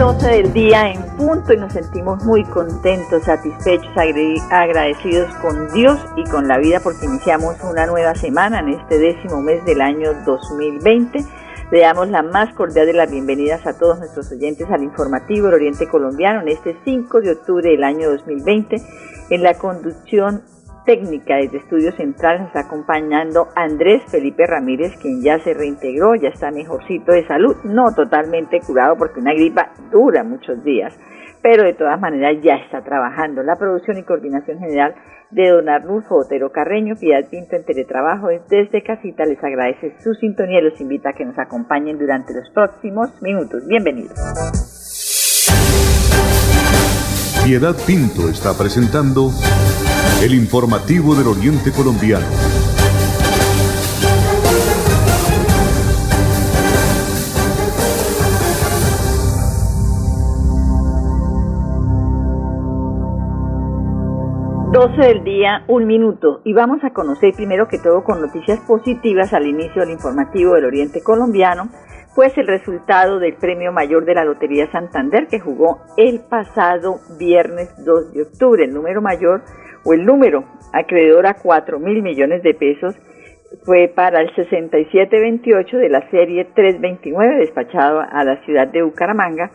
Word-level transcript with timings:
12 0.00 0.28
del 0.28 0.52
día 0.54 0.92
en 0.92 1.02
punto 1.18 1.52
y 1.52 1.58
nos 1.58 1.74
sentimos 1.74 2.24
muy 2.24 2.42
contentos, 2.44 3.22
satisfechos, 3.22 3.90
agradecidos 4.50 5.30
con 5.42 5.70
Dios 5.74 6.00
y 6.16 6.24
con 6.24 6.48
la 6.48 6.56
vida 6.56 6.80
porque 6.80 7.04
iniciamos 7.04 7.56
una 7.62 7.84
nueva 7.84 8.14
semana 8.14 8.60
en 8.60 8.70
este 8.70 8.98
décimo 8.98 9.42
mes 9.42 9.62
del 9.66 9.82
año 9.82 10.14
2020. 10.24 11.22
Le 11.70 11.80
damos 11.80 12.08
la 12.08 12.22
más 12.22 12.54
cordial 12.54 12.86
de 12.86 12.94
las 12.94 13.10
bienvenidas 13.10 13.66
a 13.66 13.76
todos 13.76 13.98
nuestros 13.98 14.32
oyentes 14.32 14.66
al 14.70 14.82
informativo 14.82 15.48
del 15.48 15.56
Oriente 15.56 15.86
Colombiano 15.86 16.40
en 16.40 16.48
este 16.48 16.78
5 16.82 17.20
de 17.20 17.32
octubre 17.32 17.70
del 17.70 17.84
año 17.84 18.10
2020 18.10 18.80
en 19.28 19.42
la 19.42 19.52
conducción 19.58 20.42
técnica 20.90 21.36
desde 21.36 21.58
Estudios 21.58 21.94
Centrales 21.94 22.40
nos 22.40 22.48
está 22.48 22.66
acompañando 22.66 23.46
Andrés 23.54 24.02
Felipe 24.10 24.44
Ramírez, 24.44 24.96
quien 25.00 25.22
ya 25.22 25.38
se 25.38 25.54
reintegró, 25.54 26.16
ya 26.16 26.30
está 26.30 26.50
mejorcito 26.50 27.12
de 27.12 27.24
salud, 27.28 27.54
no 27.62 27.94
totalmente 27.94 28.58
curado 28.58 28.96
porque 28.96 29.20
una 29.20 29.32
gripa 29.32 29.70
dura 29.92 30.24
muchos 30.24 30.64
días, 30.64 30.98
pero 31.42 31.62
de 31.62 31.74
todas 31.74 32.00
maneras 32.00 32.42
ya 32.42 32.56
está 32.56 32.82
trabajando. 32.82 33.44
La 33.44 33.54
producción 33.54 33.98
y 33.98 34.02
coordinación 34.02 34.58
general 34.58 34.96
de 35.30 35.50
don 35.50 35.68
Arnulfo 35.68 36.16
Otero 36.16 36.50
Carreño, 36.50 36.96
Piedad 36.96 37.22
Pinto 37.30 37.54
en 37.54 37.64
Teletrabajo 37.64 38.26
desde 38.48 38.82
casita, 38.82 39.24
les 39.26 39.38
agradece 39.44 39.94
su 40.00 40.14
sintonía 40.14 40.58
y 40.58 40.64
los 40.64 40.80
invita 40.80 41.10
a 41.10 41.12
que 41.12 41.24
nos 41.24 41.38
acompañen 41.38 42.00
durante 42.00 42.34
los 42.34 42.50
próximos 42.50 43.10
minutos. 43.22 43.64
Bienvenidos. 43.68 44.89
Piedad 47.50 47.76
Pinto 47.84 48.28
está 48.28 48.56
presentando 48.56 49.34
el 50.22 50.34
informativo 50.34 51.16
del 51.16 51.26
Oriente 51.26 51.72
Colombiano. 51.72 52.69
Doce 64.80 65.08
del 65.08 65.24
día, 65.24 65.62
un 65.68 65.86
minuto. 65.86 66.40
Y 66.42 66.54
vamos 66.54 66.82
a 66.84 66.94
conocer 66.94 67.34
primero 67.34 67.68
que 67.68 67.76
todo 67.76 68.02
con 68.02 68.22
noticias 68.22 68.60
positivas 68.60 69.34
al 69.34 69.46
inicio 69.46 69.82
del 69.82 69.90
informativo 69.90 70.54
del 70.54 70.64
Oriente 70.64 71.02
Colombiano 71.02 71.68
pues 72.14 72.32
el 72.38 72.46
resultado 72.46 73.18
del 73.18 73.34
premio 73.34 73.72
mayor 73.72 74.06
de 74.06 74.14
la 74.14 74.24
Lotería 74.24 74.72
Santander 74.72 75.26
que 75.26 75.38
jugó 75.38 75.80
el 75.98 76.20
pasado 76.20 77.00
viernes 77.18 77.68
2 77.84 78.14
de 78.14 78.22
octubre. 78.22 78.64
El 78.64 78.72
número 78.72 79.02
mayor 79.02 79.42
o 79.84 79.92
el 79.92 80.06
número 80.06 80.44
acreedor 80.72 81.26
a 81.26 81.34
4 81.34 81.78
mil 81.78 82.02
millones 82.02 82.42
de 82.42 82.54
pesos 82.54 82.94
fue 83.66 83.92
para 83.94 84.22
el 84.22 84.34
6728 84.34 85.76
de 85.76 85.88
la 85.90 86.08
serie 86.08 86.46
329 86.54 87.36
despachado 87.36 88.00
a 88.00 88.24
la 88.24 88.42
ciudad 88.46 88.68
de 88.68 88.80
Bucaramanga. 88.80 89.50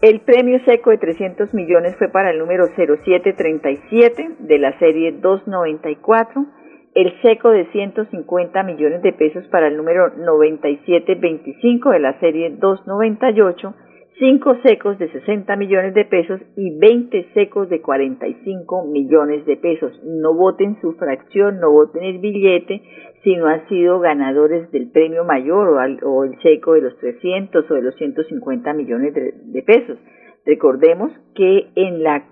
El 0.00 0.20
premio 0.20 0.60
seco 0.64 0.90
de 0.90 0.98
300 0.98 1.52
millones 1.54 1.96
fue 1.96 2.08
para 2.08 2.30
el 2.30 2.38
número 2.38 2.66
0737 2.76 4.36
de 4.38 4.58
la 4.58 4.78
serie 4.78 5.10
294 5.10 6.46
el 6.94 7.20
seco 7.20 7.50
de 7.50 7.66
150 7.72 8.62
millones 8.62 9.02
de 9.02 9.12
pesos 9.12 9.44
para 9.48 9.66
el 9.68 9.76
número 9.76 10.10
9725 10.16 11.90
de 11.90 11.98
la 12.00 12.18
serie 12.18 12.50
298, 12.50 13.74
5 14.18 14.56
secos 14.62 14.98
de 14.98 15.12
60 15.12 15.54
millones 15.56 15.94
de 15.94 16.04
pesos 16.04 16.40
y 16.56 16.76
20 16.76 17.32
secos 17.34 17.68
de 17.68 17.80
45 17.80 18.86
millones 18.86 19.46
de 19.46 19.56
pesos. 19.56 19.92
No 20.04 20.34
voten 20.34 20.80
su 20.80 20.94
fracción, 20.94 21.60
no 21.60 21.70
voten 21.70 22.02
el 22.02 22.18
billete, 22.18 22.82
si 23.22 23.36
no 23.36 23.46
han 23.46 23.68
sido 23.68 24.00
ganadores 24.00 24.70
del 24.72 24.90
premio 24.90 25.24
mayor 25.24 25.68
o, 26.02 26.24
el 26.24 26.36
seco 26.40 26.74
de 26.74 26.80
los 26.80 26.98
300 26.98 27.70
o 27.70 27.74
de 27.74 27.82
los 27.82 27.94
150 27.94 28.72
millones 28.72 29.14
de 29.14 29.62
pesos. 29.62 29.98
Recordemos 30.44 31.12
que 31.34 31.68
en 31.76 32.02
la 32.02 32.24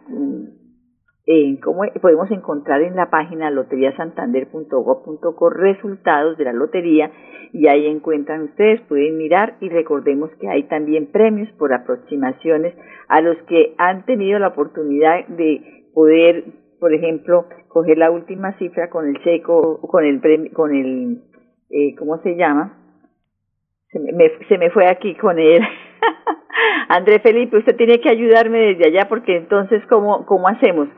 en 1.26 1.56
cómo 1.56 1.82
podemos 2.00 2.31
encontrar 2.31 2.82
en 2.82 2.94
la 2.94 3.10
página 3.10 3.50
loteriasantander.gov.co 3.50 5.50
resultados 5.50 6.38
de 6.38 6.44
la 6.44 6.53
lotería 6.53 7.10
y 7.53 7.66
ahí 7.66 7.87
encuentran 7.87 8.44
ustedes, 8.44 8.81
pueden 8.82 9.19
mirar 9.19 9.56
y 9.60 9.69
recordemos 9.69 10.31
que 10.41 10.48
hay 10.48 10.62
también 10.65 11.10
premios 11.10 11.50
por 11.59 11.72
aproximaciones 11.72 12.75
a 13.09 13.20
los 13.20 13.36
que 13.48 13.75
han 13.78 14.04
tenido 14.04 14.38
la 14.38 14.47
oportunidad 14.48 15.26
de 15.28 15.88
poder, 15.92 16.44
por 16.78 16.94
ejemplo, 16.94 17.47
coger 17.69 17.98
la 17.98 18.12
última 18.12 18.56
cifra 18.59 18.88
con 18.88 19.09
el 19.09 19.20
seco, 19.25 19.81
con 19.81 20.04
el 20.04 20.20
premio, 20.20 20.53
con 20.53 20.72
el, 20.75 21.22
eh, 21.70 21.97
¿cómo 21.97 22.19
se 22.22 22.36
llama? 22.36 22.85
Se 23.96 24.12
me, 24.12 24.30
se 24.46 24.58
me 24.58 24.70
fue 24.70 24.86
aquí 24.86 25.14
con 25.14 25.38
él. 25.38 25.62
André 26.88 27.18
Felipe, 27.20 27.56
usted 27.56 27.76
tiene 27.76 27.98
que 27.98 28.10
ayudarme 28.10 28.58
desde 28.58 28.88
allá 28.88 29.08
porque 29.08 29.36
entonces, 29.36 29.82
¿cómo, 29.88 30.26
cómo 30.26 30.48
hacemos? 30.48 30.88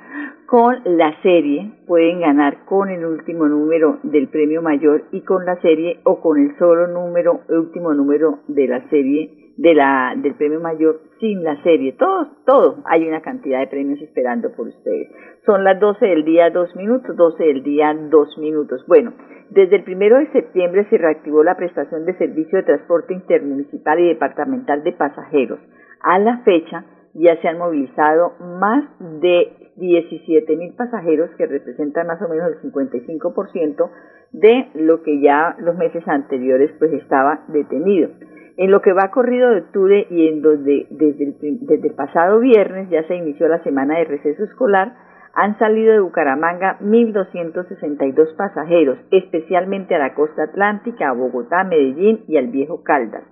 Con 0.46 0.78
la 0.84 1.14
serie 1.22 1.70
pueden 1.86 2.20
ganar 2.20 2.64
con 2.64 2.88
el 2.88 3.04
último 3.04 3.46
número 3.46 3.98
del 4.02 4.28
premio 4.28 4.62
mayor 4.62 5.04
y 5.12 5.20
con 5.20 5.44
la 5.44 5.60
serie 5.60 6.00
o 6.04 6.20
con 6.20 6.38
el 6.38 6.56
solo 6.58 6.88
número, 6.88 7.42
último 7.48 7.94
número 7.94 8.40
de 8.48 8.66
la 8.66 8.88
serie 8.88 9.52
de 9.58 9.74
la, 9.74 10.14
del 10.16 10.34
premio 10.34 10.60
mayor 10.60 11.00
sin 11.20 11.44
la 11.44 11.62
serie. 11.62 11.92
Todo, 11.92 12.28
todo. 12.46 12.82
Hay 12.86 13.06
una 13.06 13.20
cantidad 13.20 13.60
de 13.60 13.66
premios 13.66 14.00
esperando 14.00 14.50
por 14.56 14.68
ustedes. 14.68 15.08
Son 15.44 15.62
las 15.64 15.78
12 15.78 16.04
del 16.04 16.24
día, 16.24 16.50
dos 16.50 16.74
minutos, 16.74 17.14
12 17.16 17.44
del 17.44 17.62
día, 17.62 17.94
dos 18.10 18.38
minutos. 18.38 18.84
Bueno, 18.86 19.12
desde 19.50 19.76
el 19.76 19.84
primero 19.84 20.18
de 20.18 20.30
septiembre 20.32 20.86
se 20.90 20.98
reactivó 20.98 21.42
la 21.42 21.56
prestación 21.56 22.04
de 22.04 22.16
servicio 22.18 22.58
de 22.58 22.64
transporte 22.64 23.14
intermunicipal 23.14 23.98
y 23.98 24.08
departamental 24.08 24.82
de 24.84 24.92
pasajeros. 24.92 25.58
A 26.02 26.18
la 26.18 26.38
fecha, 26.38 26.84
ya 27.14 27.40
se 27.40 27.48
han 27.48 27.58
movilizado 27.58 28.34
más 28.38 28.84
de 29.20 29.72
17 29.76 30.56
mil 30.56 30.74
pasajeros 30.74 31.30
que 31.36 31.46
representan 31.46 32.06
más 32.06 32.20
o 32.20 32.28
menos 32.28 32.52
el 32.52 32.72
55% 32.72 33.90
de 34.32 34.68
lo 34.74 35.02
que 35.02 35.20
ya 35.20 35.56
los 35.58 35.76
meses 35.76 36.06
anteriores 36.06 36.70
pues 36.78 36.92
estaba 36.92 37.44
detenido. 37.48 38.10
En 38.56 38.70
lo 38.70 38.82
que 38.82 38.92
va 38.92 39.10
corrido 39.10 39.50
de 39.50 39.60
octubre 39.60 40.06
y 40.10 40.28
en 40.28 40.42
donde 40.42 40.86
desde 40.90 41.24
el, 41.24 41.36
desde 41.60 41.88
el 41.88 41.94
pasado 41.94 42.40
viernes 42.40 42.90
ya 42.90 43.06
se 43.06 43.14
inició 43.14 43.48
la 43.48 43.62
semana 43.62 43.98
de 43.98 44.04
receso 44.04 44.44
escolar, 44.44 44.94
han 45.34 45.58
salido 45.58 45.92
de 45.92 46.00
Bucaramanga 46.00 46.78
1.262 46.80 48.36
pasajeros, 48.36 48.98
especialmente 49.10 49.94
a 49.94 49.98
la 49.98 50.14
costa 50.14 50.44
atlántica, 50.44 51.08
a 51.08 51.12
Bogotá, 51.12 51.64
Medellín 51.64 52.24
y 52.26 52.36
al 52.36 52.48
Viejo 52.48 52.82
Caldas. 52.82 53.22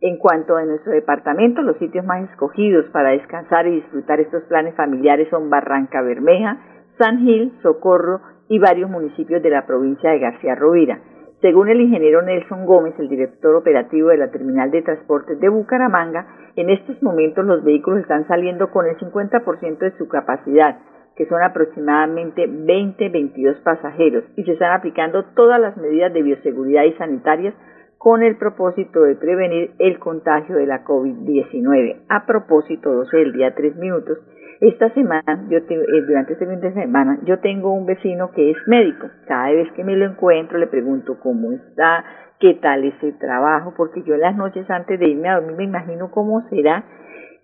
En 0.00 0.18
cuanto 0.18 0.56
a 0.56 0.64
nuestro 0.64 0.92
departamento, 0.92 1.62
los 1.62 1.78
sitios 1.78 2.04
más 2.04 2.28
escogidos 2.30 2.84
para 2.90 3.10
descansar 3.10 3.66
y 3.66 3.76
disfrutar 3.76 4.20
estos 4.20 4.42
planes 4.44 4.74
familiares 4.74 5.28
son 5.30 5.48
Barranca 5.48 6.02
Bermeja, 6.02 6.58
San 6.98 7.20
Gil, 7.20 7.52
Socorro 7.62 8.20
y 8.48 8.58
varios 8.58 8.90
municipios 8.90 9.42
de 9.42 9.50
la 9.50 9.66
provincia 9.66 10.10
de 10.10 10.18
García 10.18 10.54
Rovira. 10.54 11.00
Según 11.40 11.68
el 11.68 11.80
ingeniero 11.80 12.22
Nelson 12.22 12.66
Gómez, 12.66 12.94
el 12.98 13.08
director 13.08 13.54
operativo 13.54 14.08
de 14.08 14.18
la 14.18 14.30
Terminal 14.30 14.70
de 14.70 14.82
Transportes 14.82 15.40
de 15.40 15.48
Bucaramanga, 15.48 16.26
en 16.56 16.70
estos 16.70 17.02
momentos 17.02 17.44
los 17.44 17.64
vehículos 17.64 18.00
están 18.00 18.26
saliendo 18.28 18.70
con 18.70 18.86
el 18.86 18.96
50% 18.96 19.78
de 19.78 19.96
su 19.98 20.08
capacidad, 20.08 20.78
que 21.16 21.26
son 21.26 21.42
aproximadamente 21.42 22.48
20-22 22.48 23.62
pasajeros, 23.62 24.24
y 24.36 24.44
se 24.44 24.52
están 24.52 24.72
aplicando 24.72 25.24
todas 25.34 25.60
las 25.60 25.76
medidas 25.76 26.12
de 26.12 26.22
bioseguridad 26.22 26.84
y 26.84 26.92
sanitarias 26.94 27.54
con 27.98 28.22
el 28.22 28.36
propósito 28.36 29.02
de 29.02 29.14
prevenir 29.14 29.70
el 29.78 29.98
contagio 29.98 30.56
de 30.56 30.66
la 30.66 30.84
COVID-19. 30.84 32.02
A 32.08 32.26
propósito, 32.26 32.92
12 32.92 33.16
del 33.16 33.32
día, 33.32 33.54
3 33.54 33.76
minutos, 33.76 34.18
esta 34.60 34.88
semana, 34.90 35.46
yo 35.48 35.58
eh, 35.58 36.02
durante 36.06 36.34
este 36.34 36.46
fin 36.46 36.60
de 36.60 36.72
semana, 36.72 37.18
yo 37.24 37.38
tengo 37.40 37.72
un 37.72 37.86
vecino 37.86 38.30
que 38.30 38.50
es 38.50 38.56
médico. 38.66 39.08
Cada 39.26 39.50
vez 39.50 39.70
que 39.72 39.84
me 39.84 39.96
lo 39.96 40.06
encuentro 40.06 40.58
le 40.58 40.68
pregunto 40.68 41.18
cómo 41.20 41.52
está, 41.52 42.04
qué 42.38 42.54
tal 42.54 42.84
ese 42.84 43.12
trabajo, 43.12 43.74
porque 43.76 44.02
yo 44.02 44.14
en 44.14 44.20
las 44.20 44.36
noches 44.36 44.68
antes 44.70 44.98
de 44.98 45.08
irme 45.08 45.28
a 45.28 45.40
dormir 45.40 45.56
me 45.56 45.64
imagino 45.64 46.10
cómo 46.10 46.48
será 46.48 46.84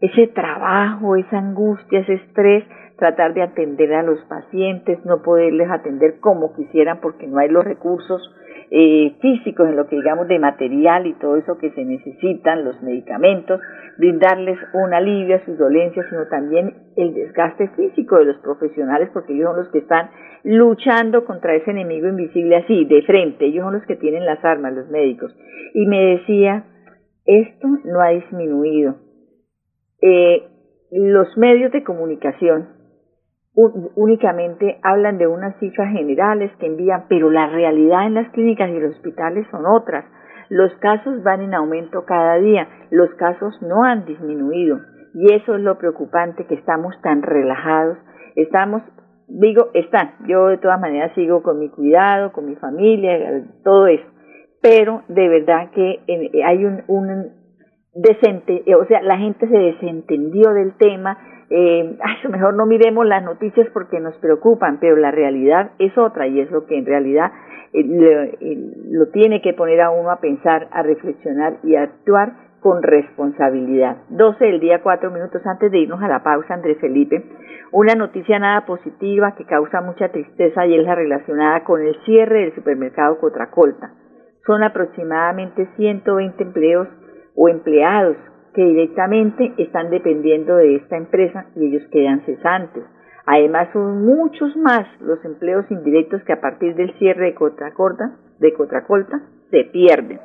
ese 0.01 0.29
trabajo, 0.29 1.17
esa 1.17 1.39
angustia, 1.39 2.01
ese 2.01 2.15
estrés, 2.15 2.65
tratar 3.01 3.35
de 3.35 3.43
atender 3.43 3.93
a 3.95 4.05
los 4.05 4.21
pacientes, 4.27 5.05
no 5.05 5.23
poderles 5.23 5.69
atender 5.69 6.21
como 6.21 6.55
quisieran 6.55 7.01
porque 7.01 7.27
no 7.27 7.39
hay 7.39 7.49
los 7.49 7.65
recursos 7.65 8.23
eh, 8.71 9.17
físicos 9.21 9.69
en 9.69 9.75
lo 9.75 9.89
que 9.89 9.97
digamos 9.97 10.29
de 10.29 10.39
material 10.39 11.09
y 11.09 11.15
todo 11.15 11.37
eso 11.37 11.59
que 11.59 11.73
se 11.73 11.85
necesitan, 11.85 12.65
los 12.65 12.81
medicamentos, 12.83 13.61
brindarles 13.99 14.59
un 14.75 14.95
alivio 14.95 15.35
a 15.35 15.45
sus 15.45 15.59
dolencias, 15.59 16.07
sino 16.09 16.29
también 16.29 16.75
el 16.95 17.13
desgaste 17.13 17.67
físico 17.71 18.19
de 18.19 18.27
los 18.27 18.37
profesionales 18.39 19.11
porque 19.13 19.33
ellos 19.33 19.49
son 19.49 19.57
los 19.57 19.73
que 19.73 19.79
están 19.79 20.11
luchando 20.45 21.25
contra 21.25 21.57
ese 21.57 21.73
enemigo 21.73 22.07
invisible 22.07 22.59
así, 22.59 22.85
de 22.85 23.03
frente, 23.03 23.47
ellos 23.47 23.65
son 23.65 23.75
los 23.75 23.87
que 23.87 23.97
tienen 23.97 24.25
las 24.25 24.45
armas, 24.45 24.73
los 24.73 24.89
médicos. 24.89 25.37
Y 25.75 25.87
me 25.87 26.17
decía, 26.17 26.65
esto 27.25 27.67
no 27.85 28.01
ha 28.01 28.11
disminuido. 28.11 28.95
Eh, 30.01 30.45
los 30.93 31.37
medios 31.37 31.73
de 31.73 31.83
comunicación 31.83 32.80
únicamente 33.97 34.79
hablan 34.83 35.19
de 35.19 35.27
unas 35.27 35.57
cifras 35.59 35.93
generales 35.93 36.51
que 36.59 36.67
envían, 36.67 37.05
pero 37.09 37.31
la 37.31 37.49
realidad 37.49 38.07
en 38.07 38.15
las 38.15 38.31
clínicas 38.31 38.71
y 38.71 38.81
los 38.81 38.95
hospitales 38.97 39.47
son 39.51 39.67
otras. 39.67 40.05
Los 40.49 40.73
casos 40.77 41.23
van 41.23 41.43
en 41.43 41.55
aumento 41.55 42.05
cada 42.05 42.37
día, 42.37 42.69
los 42.91 43.11
casos 43.15 43.61
no 43.63 43.85
han 43.85 44.05
disminuido 44.05 44.81
y 45.15 45.33
eso 45.35 45.55
es 45.55 45.61
lo 45.61 45.79
preocupante 45.79 46.47
que 46.47 46.55
estamos 46.55 46.95
tan 47.03 47.23
relajados, 47.23 47.99
estamos, 48.37 48.83
digo, 49.29 49.69
están, 49.75 50.13
yo 50.27 50.49
de 50.49 50.59
todas 50.59 50.81
maneras 50.81 51.13
sigo 51.15 51.43
con 51.43 51.59
mi 51.59 51.69
cuidado, 51.69 52.33
con 52.33 52.47
mi 52.47 52.57
familia, 52.57 53.45
todo 53.65 53.87
eso, 53.87 54.07
pero 54.63 55.03
de 55.09 55.29
verdad 55.29 55.71
que 55.73 56.01
hay 56.45 56.65
un, 56.65 56.83
un 56.87 57.33
decente, 57.95 58.63
o 58.75 58.85
sea, 58.87 59.03
la 59.03 59.19
gente 59.19 59.49
se 59.49 59.59
desentendió 59.59 60.53
del 60.53 60.77
tema, 60.77 61.19
eh, 61.51 61.97
ay, 62.01 62.31
mejor 62.31 62.55
no 62.55 62.65
miremos 62.65 63.05
las 63.07 63.25
noticias 63.25 63.69
porque 63.73 63.99
nos 63.99 64.15
preocupan, 64.19 64.79
pero 64.79 64.97
la 64.97 65.11
realidad 65.11 65.73
es 65.81 65.97
otra 65.99 66.29
y 66.29 66.41
es 66.41 66.51
lo 66.53 66.65
que 66.67 66.79
en 66.79 66.87
realidad 66.87 67.33
eh, 67.73 67.81
eh, 68.41 68.57
lo 68.89 69.09
tiene 69.09 69.43
que 69.43 69.53
poner 69.53 69.81
a 69.81 69.91
uno 69.91 70.11
a 70.11 70.21
pensar, 70.21 70.69
a 70.71 70.83
reflexionar 70.83 71.59
y 71.65 71.75
a 71.75 71.83
actuar 71.83 72.51
con 72.61 72.83
responsabilidad. 72.85 73.97
12 74.11 74.45
del 74.45 74.61
día, 74.61 74.81
cuatro 74.83 75.11
minutos 75.11 75.45
antes 75.45 75.73
de 75.73 75.79
irnos 75.79 76.01
a 76.01 76.09
la 76.09 76.23
pausa, 76.23 76.55
Andrés 76.55 76.79
Felipe, 76.81 77.25
una 77.73 77.95
noticia 77.95 78.39
nada 78.39 78.65
positiva 78.65 79.35
que 79.35 79.45
causa 79.45 79.81
mucha 79.81 80.09
tristeza 80.11 80.67
y 80.67 80.79
es 80.79 80.85
la 80.85 80.95
relacionada 80.95 81.65
con 81.65 81.81
el 81.81 81.97
cierre 82.05 82.43
del 82.43 82.55
supermercado 82.55 83.19
Cotracolta. 83.19 83.93
Son 84.47 84.63
aproximadamente 84.63 85.69
120 85.77 86.43
empleos 86.43 86.89
o 87.35 87.49
empleados 87.49 88.17
que 88.55 88.65
directamente 88.65 89.53
están 89.59 89.91
dependiendo 89.91 90.57
de 90.57 90.77
esta 90.77 90.97
empresa 90.97 91.47
y 91.57 91.67
ellos 91.67 91.87
quedan 91.91 92.21
cesantes. 92.25 92.85
Además, 93.27 93.69
son 93.73 94.05
muchos 94.05 94.57
más 94.57 94.87
los 95.01 95.25
empleos 95.25 95.65
indirectos 95.71 96.23
que 96.25 96.33
a 96.33 96.41
partir 96.41 96.75
del 96.75 96.93
cierre 96.99 97.27
de 97.27 97.35
Cotracolta, 97.35 98.17
de 98.39 98.53
Cotracolta 98.55 99.21
se 99.51 99.65
pierden. 99.65 100.19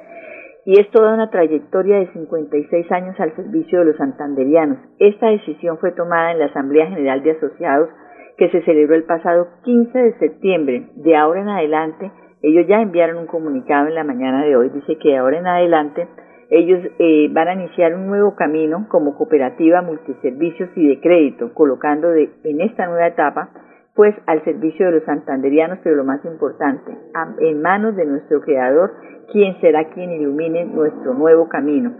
Y 0.65 0.79
es 0.79 0.89
toda 0.89 1.13
una 1.13 1.29
trayectoria 1.29 1.99
de 1.99 2.11
56 2.13 2.91
años 2.91 3.19
al 3.19 3.35
servicio 3.35 3.79
de 3.79 3.85
los 3.85 3.97
santanderianos. 3.97 4.79
Esta 4.97 5.27
decisión 5.27 5.77
fue 5.77 5.91
tomada 5.91 6.31
en 6.31 6.39
la 6.39 6.45
Asamblea 6.45 6.87
General 6.87 7.21
de 7.21 7.31
Asociados 7.31 7.89
que 8.37 8.49
se 8.49 8.63
celebró 8.63 8.95
el 8.95 9.03
pasado 9.03 9.47
15 9.63 9.97
de 9.97 10.17
septiembre. 10.17 10.87
De 10.95 11.15
ahora 11.15 11.41
en 11.41 11.49
adelante, 11.49 12.11
ellos 12.41 12.65
ya 12.67 12.81
enviaron 12.81 13.17
un 13.17 13.27
comunicado 13.27 13.87
en 13.87 13.95
la 13.95 14.03
mañana 14.03 14.43
de 14.43 14.55
hoy, 14.55 14.69
dice 14.69 14.97
que 14.97 15.09
de 15.09 15.17
ahora 15.17 15.39
en 15.39 15.47
adelante 15.47 16.07
ellos 16.49 16.79
eh, 16.99 17.29
van 17.31 17.47
a 17.47 17.53
iniciar 17.53 17.95
un 17.95 18.07
nuevo 18.07 18.35
camino 18.35 18.87
como 18.89 19.15
cooperativa 19.15 19.81
multiservicios 19.81 20.69
y 20.75 20.87
de 20.87 20.99
crédito, 20.99 21.53
colocando 21.53 22.09
de, 22.09 22.29
en 22.43 22.61
esta 22.61 22.85
nueva 22.87 23.07
etapa 23.07 23.49
pues 23.95 24.13
al 24.27 24.43
servicio 24.43 24.87
de 24.87 24.91
los 24.91 25.03
santanderianos, 25.03 25.79
pero 25.81 25.95
lo 25.95 26.03
más 26.03 26.23
importante, 26.25 26.91
en 27.39 27.61
manos 27.61 27.95
de 27.95 28.05
nuestro 28.05 28.41
Creador, 28.41 28.91
quien 29.31 29.59
será 29.61 29.85
quien 29.85 30.11
ilumine 30.11 30.65
nuestro 30.65 31.13
nuevo 31.13 31.47
camino. 31.47 31.93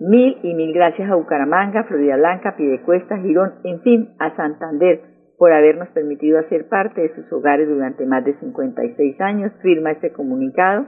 Mil 0.00 0.38
y 0.42 0.54
mil 0.54 0.72
gracias 0.72 1.10
a 1.10 1.14
Bucaramanga, 1.14 1.84
Florida 1.84 2.16
Blanca, 2.16 2.56
Piedecuesta, 2.56 3.18
Girón, 3.18 3.52
en 3.64 3.82
fin, 3.82 4.08
a 4.18 4.34
Santander, 4.34 5.02
por 5.36 5.52
habernos 5.52 5.88
permitido 5.88 6.38
hacer 6.38 6.68
parte 6.68 7.02
de 7.02 7.14
sus 7.14 7.30
hogares 7.32 7.68
durante 7.68 8.06
más 8.06 8.24
de 8.24 8.34
56 8.38 9.20
años. 9.20 9.52
Firma 9.60 9.90
este 9.90 10.10
comunicado. 10.12 10.86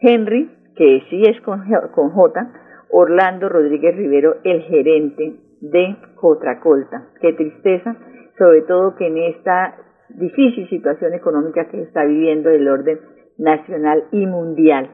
Henry, 0.00 0.50
que 0.76 1.02
sí 1.10 1.22
es 1.22 1.40
con, 1.42 1.62
con 1.94 2.10
J, 2.10 2.52
Orlando 2.90 3.48
Rodríguez 3.48 3.96
Rivero, 3.96 4.36
el 4.44 4.62
gerente 4.62 5.36
de 5.60 5.96
Cotracolta. 6.16 7.08
Qué 7.20 7.32
tristeza, 7.32 7.96
sobre 8.38 8.62
todo 8.62 8.94
que 8.96 9.06
en 9.06 9.18
esta 9.18 9.76
difícil 10.10 10.68
situación 10.68 11.14
económica 11.14 11.68
que 11.68 11.82
está 11.82 12.04
viviendo 12.04 12.50
el 12.50 12.68
orden 12.68 13.00
nacional 13.38 14.04
y 14.12 14.26
mundial, 14.26 14.90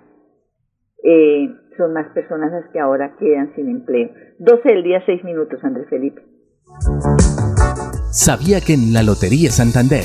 eh, 1.02 1.48
son 1.76 1.92
más 1.92 2.12
personas 2.12 2.52
las 2.52 2.70
que 2.72 2.80
ahora 2.80 3.16
quedan 3.18 3.54
sin 3.54 3.68
empleo. 3.68 4.10
12 4.38 4.68
del 4.68 4.82
día, 4.82 5.02
6 5.04 5.24
minutos, 5.24 5.62
Andrés 5.62 5.88
Felipe. 5.88 6.22
¿Sabía 8.12 8.60
que 8.60 8.74
en 8.74 8.92
la 8.92 9.02
Lotería 9.02 9.50
Santander 9.50 10.04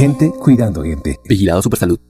Gente 0.00 0.30
cuidando 0.30 0.82
gente. 0.82 1.20
Vigilado 1.28 1.60
Supersalud. 1.60 2.00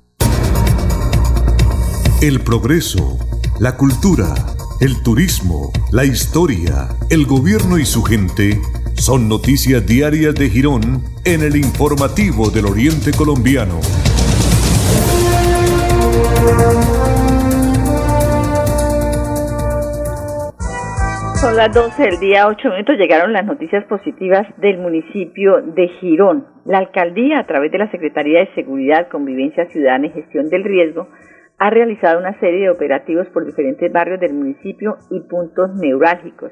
El 2.22 2.40
progreso, 2.40 3.20
la 3.60 3.76
cultura, 3.76 4.34
el 4.80 5.04
turismo, 5.04 5.74
la 5.92 6.06
historia, 6.06 6.88
el 7.10 7.26
gobierno 7.26 7.78
y 7.78 7.86
su 7.86 8.02
gente 8.02 8.62
son 8.96 9.28
noticias 9.28 9.86
diarias 9.86 10.34
de 10.36 10.50
Girón 10.50 11.04
en 11.26 11.42
el 11.42 11.56
informativo 11.56 12.50
del 12.50 12.66
Oriente 12.66 13.12
Colombiano. 13.12 13.82
Son 21.42 21.58
las 21.58 21.74
12 21.74 22.02
del 22.02 22.20
día, 22.20 22.48
8 22.48 22.70
minutos. 22.70 22.96
Llegaron 22.98 23.34
las 23.34 23.46
noticias 23.46 23.84
positivas 23.86 24.48
del 24.58 24.78
municipio 24.78 25.62
de 25.62 25.90
Girón. 26.00 26.48
La 26.66 26.78
alcaldía, 26.78 27.40
a 27.40 27.46
través 27.46 27.72
de 27.72 27.80
la 27.80 27.92
Secretaría 27.92 28.40
de 28.40 28.54
Seguridad, 28.56 29.10
Convivencia 29.10 29.66
Ciudadana 29.70 30.08
y 30.08 30.12
Gestión 30.12 30.50
del 30.50 30.64
Riesgo, 30.64 31.10
ha 31.60 31.70
realizado 31.70 32.20
una 32.20 32.40
serie 32.40 32.62
de 32.62 32.70
operativos 32.70 33.28
por 33.34 33.46
diferentes 33.46 33.92
barrios 33.92 34.20
del 34.20 34.34
municipio 34.34 34.98
y 35.12 35.20
puntos 35.22 35.76
neurálgicos. 35.76 36.52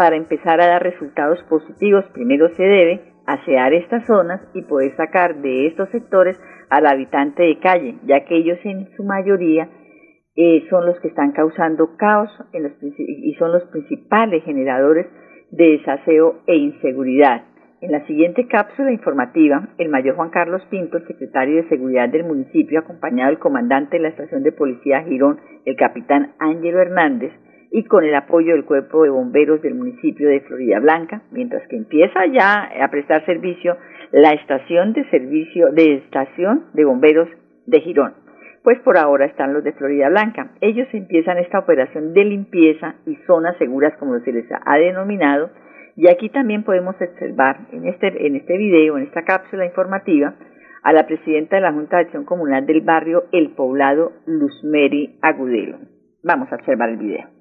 Para 0.00 0.16
empezar 0.16 0.58
a 0.62 0.66
dar 0.66 0.82
resultados 0.82 1.42
positivos, 1.42 2.06
primero 2.14 2.48
se 2.56 2.62
debe 2.62 3.02
asear 3.26 3.74
estas 3.74 4.06
zonas 4.06 4.40
y 4.54 4.62
poder 4.62 4.96
sacar 4.96 5.42
de 5.42 5.66
estos 5.66 5.90
sectores 5.90 6.40
al 6.70 6.86
habitante 6.86 7.42
de 7.42 7.58
calle, 7.58 7.96
ya 8.06 8.24
que 8.24 8.34
ellos 8.34 8.56
en 8.64 8.88
su 8.96 9.04
mayoría 9.04 9.68
eh, 10.36 10.64
son 10.70 10.86
los 10.86 10.98
que 11.00 11.08
están 11.08 11.32
causando 11.32 11.98
caos 11.98 12.30
y 12.54 13.34
son 13.34 13.52
los 13.52 13.64
principales 13.64 14.42
generadores 14.44 15.06
de 15.50 15.72
desaseo 15.72 16.44
e 16.46 16.56
inseguridad. 16.56 17.42
En 17.82 17.92
la 17.92 18.06
siguiente 18.06 18.48
cápsula 18.48 18.92
informativa, 18.92 19.68
el 19.76 19.90
mayor 19.90 20.16
Juan 20.16 20.30
Carlos 20.30 20.62
Pinto, 20.70 20.96
el 20.96 21.06
secretario 21.08 21.56
de 21.56 21.68
Seguridad 21.68 22.08
del 22.08 22.24
municipio, 22.24 22.78
acompañado 22.78 23.28
del 23.28 23.38
comandante 23.38 23.98
de 23.98 24.04
la 24.04 24.08
estación 24.08 24.44
de 24.44 24.52
policía 24.52 25.02
Girón, 25.02 25.40
el 25.66 25.76
capitán 25.76 26.32
Ángelo 26.38 26.80
Hernández, 26.80 27.32
y 27.70 27.84
con 27.84 28.04
el 28.04 28.14
apoyo 28.14 28.52
del 28.54 28.64
cuerpo 28.64 29.04
de 29.04 29.10
bomberos 29.10 29.62
del 29.62 29.74
municipio 29.74 30.28
de 30.28 30.40
Florida 30.40 30.80
Blanca, 30.80 31.22
mientras 31.30 31.66
que 31.68 31.76
empieza 31.76 32.26
ya 32.26 32.70
a 32.82 32.88
prestar 32.90 33.24
servicio 33.26 33.76
la 34.12 34.32
estación 34.32 34.92
de 34.92 35.08
servicio 35.10 35.70
de 35.72 35.94
estación 35.94 36.66
de 36.74 36.84
bomberos 36.84 37.28
de 37.66 37.80
Girón 37.80 38.14
pues 38.62 38.78
por 38.80 38.98
ahora 38.98 39.26
están 39.26 39.54
los 39.54 39.64
de 39.64 39.72
Florida 39.72 40.08
Blanca. 40.08 40.52
Ellos 40.60 40.86
empiezan 40.92 41.38
esta 41.38 41.58
operación 41.58 42.12
de 42.12 42.24
limpieza 42.24 42.96
y 43.06 43.16
zonas 43.26 43.56
seguras, 43.58 43.94
como 43.98 44.18
se 44.20 44.32
les 44.32 44.46
ha 44.50 44.76
denominado, 44.76 45.50
y 45.96 46.08
aquí 46.08 46.28
también 46.28 46.62
podemos 46.62 46.94
observar 47.00 47.68
en 47.72 47.86
este, 47.86 48.26
en 48.26 48.36
este 48.36 48.56
video, 48.56 48.98
en 48.98 49.04
esta 49.04 49.22
cápsula 49.22 49.64
informativa, 49.64 50.34
a 50.82 50.92
la 50.92 51.06
presidenta 51.06 51.56
de 51.56 51.62
la 51.62 51.72
Junta 51.72 51.96
de 51.96 52.04
Acción 52.04 52.24
Comunal 52.24 52.66
del 52.66 52.80
barrio 52.80 53.24
El 53.32 53.50
Poblado, 53.50 54.12
Luzmeri 54.26 55.18
Agudelo. 55.20 55.78
Vamos 56.22 56.50
a 56.52 56.56
observar 56.56 56.90
el 56.90 56.96
video. 56.96 57.39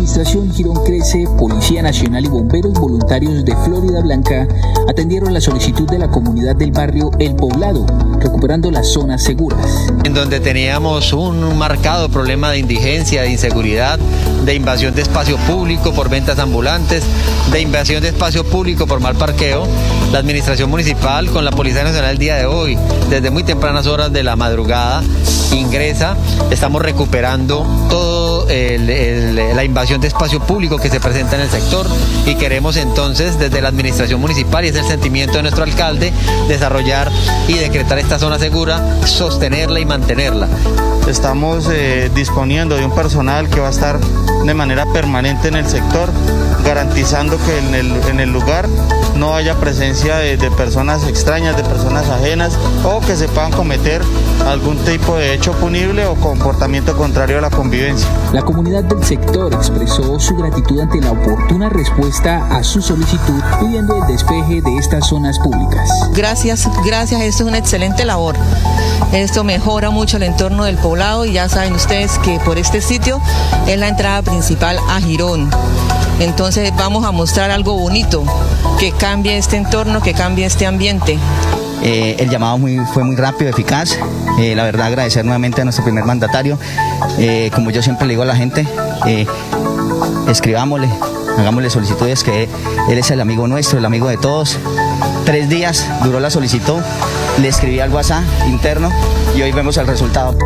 Administración 0.00 0.50
Girón 0.54 0.82
Crece, 0.82 1.26
Policía 1.38 1.82
Nacional 1.82 2.24
y 2.24 2.28
bomberos 2.28 2.72
voluntarios 2.72 3.44
de 3.44 3.54
Florida 3.56 4.00
Blanca 4.00 4.48
atendieron 4.88 5.34
la 5.34 5.42
solicitud 5.42 5.86
de 5.90 5.98
la 5.98 6.08
comunidad 6.08 6.56
del 6.56 6.72
barrio 6.72 7.10
El 7.18 7.36
Poblado, 7.36 7.84
recuperando 8.18 8.70
las 8.70 8.88
zonas 8.88 9.22
seguras. 9.22 9.60
En 10.04 10.14
donde 10.14 10.40
teníamos 10.40 11.12
un 11.12 11.58
marcado 11.58 12.08
problema 12.08 12.50
de 12.50 12.60
indigencia, 12.60 13.20
de 13.20 13.30
inseguridad, 13.32 13.98
de 14.46 14.54
invasión 14.54 14.94
de 14.94 15.02
espacio 15.02 15.36
público 15.36 15.92
por 15.92 16.08
ventas 16.08 16.38
ambulantes, 16.38 17.04
de 17.52 17.60
invasión 17.60 18.00
de 18.02 18.08
espacio 18.08 18.42
público 18.42 18.86
por 18.86 19.00
mal 19.00 19.16
parqueo, 19.16 19.66
la 20.12 20.20
administración 20.20 20.70
municipal 20.70 21.28
con 21.30 21.44
la 21.44 21.50
Policía 21.50 21.84
Nacional 21.84 22.12
el 22.12 22.18
día 22.18 22.36
de 22.36 22.46
hoy, 22.46 22.78
desde 23.10 23.30
muy 23.30 23.42
tempranas 23.42 23.86
horas 23.86 24.10
de 24.10 24.22
la 24.22 24.34
madrugada, 24.34 25.02
ingresa, 25.52 26.16
estamos 26.50 26.80
recuperando 26.80 27.66
todo 27.90 28.19
la 28.50 29.64
invasión 29.64 30.00
de 30.00 30.08
espacio 30.08 30.40
público 30.40 30.76
que 30.76 30.90
se 30.90 30.98
presenta 30.98 31.36
en 31.36 31.42
el 31.42 31.50
sector 31.50 31.86
y 32.26 32.34
queremos 32.34 32.76
entonces 32.76 33.38
desde 33.38 33.60
la 33.60 33.68
administración 33.68 34.20
municipal 34.20 34.64
y 34.64 34.68
es 34.68 34.74
el 34.74 34.84
sentimiento 34.84 35.36
de 35.36 35.42
nuestro 35.42 35.62
alcalde 35.62 36.12
desarrollar 36.48 37.10
y 37.46 37.54
decretar 37.54 37.98
esta 38.00 38.18
zona 38.18 38.38
segura, 38.38 38.82
sostenerla 39.06 39.78
y 39.78 39.84
mantenerla. 39.84 40.48
Estamos 41.08 41.68
eh, 41.70 42.10
disponiendo 42.14 42.76
de 42.76 42.84
un 42.84 42.94
personal 42.94 43.48
que 43.48 43.60
va 43.60 43.68
a 43.68 43.70
estar 43.70 44.00
de 44.00 44.54
manera 44.54 44.84
permanente 44.92 45.48
en 45.48 45.54
el 45.54 45.68
sector, 45.68 46.10
garantizando 46.64 47.38
que 47.38 47.58
en 47.58 47.74
el, 47.74 47.92
en 48.08 48.20
el 48.20 48.32
lugar 48.32 48.68
no 49.20 49.34
haya 49.34 49.54
presencia 49.56 50.16
de, 50.16 50.38
de, 50.38 50.50
personas 50.50 51.06
extrañas, 51.06 51.54
de 51.54 51.62
personas 51.62 52.08
ajenas 52.08 52.58
o 52.84 53.00
que 53.00 53.14
se 53.16 53.28
puedan 53.28 53.52
cometer 53.52 54.00
algún 54.48 54.78
tipo 54.78 55.14
de 55.16 55.34
hecho 55.34 55.52
punible 55.52 56.06
o 56.06 56.14
comportamiento 56.14 56.96
contrario 56.96 57.36
a 57.36 57.42
la 57.42 57.50
convivencia. 57.50 58.08
La 58.32 58.40
comunidad 58.40 58.82
del 58.84 59.04
sector 59.04 59.52
expresó 59.52 60.18
su 60.18 60.34
gratitud 60.36 60.80
ante 60.80 61.02
la 61.02 61.12
oportuna 61.12 61.68
respuesta 61.68 62.46
a 62.50 62.64
su 62.64 62.80
solicitud 62.80 63.42
pidiendo 63.60 64.02
el 64.02 64.06
despeje 64.06 64.62
de 64.62 64.76
estas 64.78 65.06
zonas 65.06 65.38
públicas. 65.38 65.86
Gracias, 66.14 66.66
gracias, 66.86 67.20
esto 67.20 67.42
es 67.42 67.48
una 67.50 67.58
excelente 67.58 68.06
labor. 68.06 68.36
Esto 69.12 69.44
mejora 69.44 69.90
mucho 69.90 70.16
el 70.16 70.22
entorno 70.22 70.64
del 70.64 70.78
poblado 70.78 71.26
y 71.26 71.34
ya 71.34 71.46
saben 71.50 71.74
ustedes 71.74 72.18
que 72.20 72.40
por 72.40 72.56
este 72.56 72.80
sitio 72.80 73.20
es 73.66 73.78
la 73.78 73.88
entrada 73.88 74.22
principal 74.22 74.78
a 74.88 74.98
Girón. 74.98 75.50
Entonces 76.20 76.70
vamos 76.76 77.04
a 77.04 77.12
mostrar 77.12 77.50
algo 77.50 77.76
bonito, 77.78 78.24
que 78.78 78.92
cambie 78.92 79.38
este 79.38 79.56
entorno, 79.56 80.02
que 80.02 80.12
cambie 80.12 80.44
este 80.44 80.66
ambiente. 80.66 81.18
Eh, 81.82 82.16
el 82.18 82.28
llamado 82.28 82.58
fue 82.92 83.04
muy 83.04 83.16
rápido, 83.16 83.50
eficaz. 83.50 83.98
Eh, 84.38 84.54
la 84.54 84.64
verdad 84.64 84.88
agradecer 84.88 85.24
nuevamente 85.24 85.62
a 85.62 85.64
nuestro 85.64 85.82
primer 85.82 86.04
mandatario. 86.04 86.58
Eh, 87.18 87.50
como 87.54 87.70
yo 87.70 87.82
siempre 87.82 88.06
le 88.06 88.12
digo 88.12 88.22
a 88.22 88.26
la 88.26 88.36
gente, 88.36 88.66
escribámosle, 90.28 90.90
hagámosle 91.38 91.70
solicitudes 91.70 92.22
que 92.22 92.48
él 92.90 92.98
es 92.98 93.10
el 93.10 93.20
amigo 93.22 93.48
nuestro, 93.48 93.78
el 93.78 93.84
amigo 93.86 94.08
de 94.08 94.18
todos. 94.18 94.58
Tres 95.24 95.48
días 95.48 95.86
duró 96.04 96.20
la 96.20 96.28
solicitud, 96.28 96.80
le 97.40 97.48
escribí 97.48 97.80
al 97.80 97.90
WhatsApp 97.90 98.24
interno 98.46 98.90
y 99.34 99.40
hoy 99.40 99.52
vemos 99.52 99.78
el 99.78 99.86
resultado. 99.86 100.36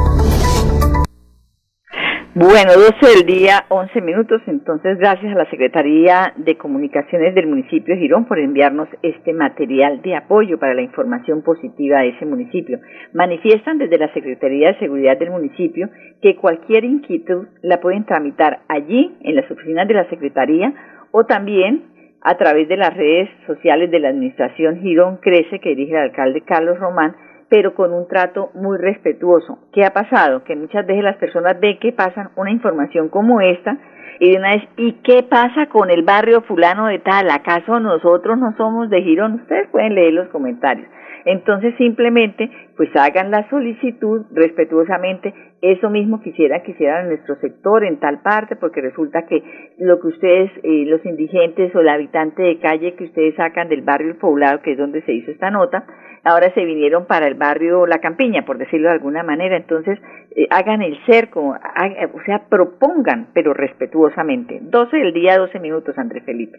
Bueno, 2.47 2.75
12 2.75 3.17
del 3.17 3.27
día, 3.27 3.65
11 3.71 4.03
minutos. 4.03 4.43
Entonces, 4.47 4.99
gracias 4.99 5.33
a 5.33 5.39
la 5.39 5.49
Secretaría 5.49 6.35
de 6.37 6.59
Comunicaciones 6.59 7.35
del 7.35 7.47
municipio 7.47 7.95
de 7.95 8.01
Girón 8.03 8.27
por 8.27 8.39
enviarnos 8.39 8.87
este 9.01 9.33
material 9.33 10.03
de 10.03 10.15
apoyo 10.15 10.59
para 10.59 10.75
la 10.75 10.83
información 10.83 11.41
positiva 11.41 12.01
de 12.01 12.11
ese 12.11 12.27
municipio. 12.27 12.81
Manifiestan 13.15 13.79
desde 13.79 13.97
la 13.97 14.13
Secretaría 14.13 14.73
de 14.73 14.79
Seguridad 14.79 15.17
del 15.19 15.31
municipio 15.31 15.89
que 16.21 16.37
cualquier 16.37 16.85
inquietud 16.85 17.47
la 17.63 17.81
pueden 17.81 18.05
tramitar 18.05 18.61
allí, 18.69 19.17
en 19.23 19.37
las 19.37 19.51
oficinas 19.51 19.89
de 19.89 19.95
la 19.95 20.11
Secretaría, 20.11 20.75
o 21.13 21.25
también 21.25 21.85
a 22.21 22.37
través 22.37 22.69
de 22.69 22.77
las 22.77 22.95
redes 22.95 23.31
sociales 23.47 23.91
de 23.91 24.01
la 24.01 24.11
Administración 24.11 24.83
Girón 24.83 25.17
Crece, 25.17 25.61
que 25.61 25.71
dirige 25.71 25.93
el 25.93 26.11
alcalde 26.11 26.43
Carlos 26.43 26.79
Román, 26.79 27.17
pero 27.49 27.75
con 27.75 27.93
un 27.93 28.09
trato 28.09 28.51
muy 28.55 28.79
respetuoso. 28.79 29.59
¿Qué 29.73 29.85
ha 29.85 29.93
pasado? 29.93 30.45
Que 30.45 30.57
muchas 30.57 30.87
veces 30.87 31.05
las 31.05 31.17
personas 31.17 31.59
ven 31.61 31.79
que 31.79 31.93
pasan 31.93 32.31
una 32.37 32.51
información 32.51 33.09
como 33.09 33.41
esta 33.41 33.79
y 34.21 34.31
de 34.31 34.39
una 34.39 34.51
vez, 34.53 34.63
¿y 34.77 34.93
qué 35.03 35.23
pasa 35.23 35.67
con 35.67 35.91
el 35.91 36.03
barrio 36.03 36.43
fulano 36.43 36.87
de 36.87 37.01
tal? 37.01 37.31
¿Acaso 37.31 37.81
nosotros 37.81 38.39
no 38.39 38.55
somos 38.57 38.89
de 38.89 39.03
Girón? 39.03 39.35
Ustedes 39.35 39.69
pueden 39.71 39.95
leer 39.95 40.13
los 40.15 40.29
comentarios. 40.29 40.89
Entonces 41.25 41.75
simplemente 41.79 42.51
pues 42.77 42.91
hagan 42.97 43.31
la 43.31 43.49
solicitud 43.49 44.27
respetuosamente, 44.33 45.33
eso 45.63 45.89
mismo 45.89 46.21
quisiera 46.21 46.63
que 46.63 46.73
hicieran 46.73 47.05
en 47.05 47.09
nuestro 47.11 47.37
sector, 47.37 47.85
en 47.85 47.99
tal 47.99 48.21
parte, 48.21 48.57
porque 48.57 48.81
resulta 48.81 49.27
que 49.27 49.43
lo 49.79 50.01
que 50.01 50.09
ustedes, 50.09 50.51
eh, 50.63 50.85
los 50.87 51.05
indigentes 51.07 51.75
o 51.75 51.81
el 51.81 51.89
habitante 51.89 52.43
de 52.43 52.59
calle 52.59 52.95
que 52.95 53.05
ustedes 53.05 53.35
sacan 53.37 53.69
del 53.69 53.83
barrio 53.83 54.09
El 54.09 54.17
Poblado, 54.17 54.61
que 54.61 54.73
es 54.73 54.79
donde 54.79 55.03
se 55.03 55.13
hizo 55.13 55.31
esta 55.31 55.51
nota, 55.51 55.87
ahora 56.25 56.53
se 56.53 56.65
vinieron 56.65 57.07
para 57.07 57.27
el 57.27 57.35
barrio 57.35 57.87
La 57.87 57.99
Campiña, 57.99 58.45
por 58.45 58.59
decirlo 58.59 58.89
de 58.89 58.95
alguna 58.95 59.23
manera, 59.23 59.57
entonces 59.57 59.99
eh, 60.37 60.47
hagan 60.51 60.83
el 60.83 60.99
cerco, 61.07 61.51
o 61.51 62.21
sea, 62.27 62.47
propongan, 62.49 63.29
pero 63.33 63.55
respetuosamente. 63.55 64.59
12 64.63 64.97
del 64.97 65.13
día, 65.13 65.39
12 65.39 65.59
minutos, 65.61 65.97
Andrés 65.97 66.25
Felipe. 66.25 66.59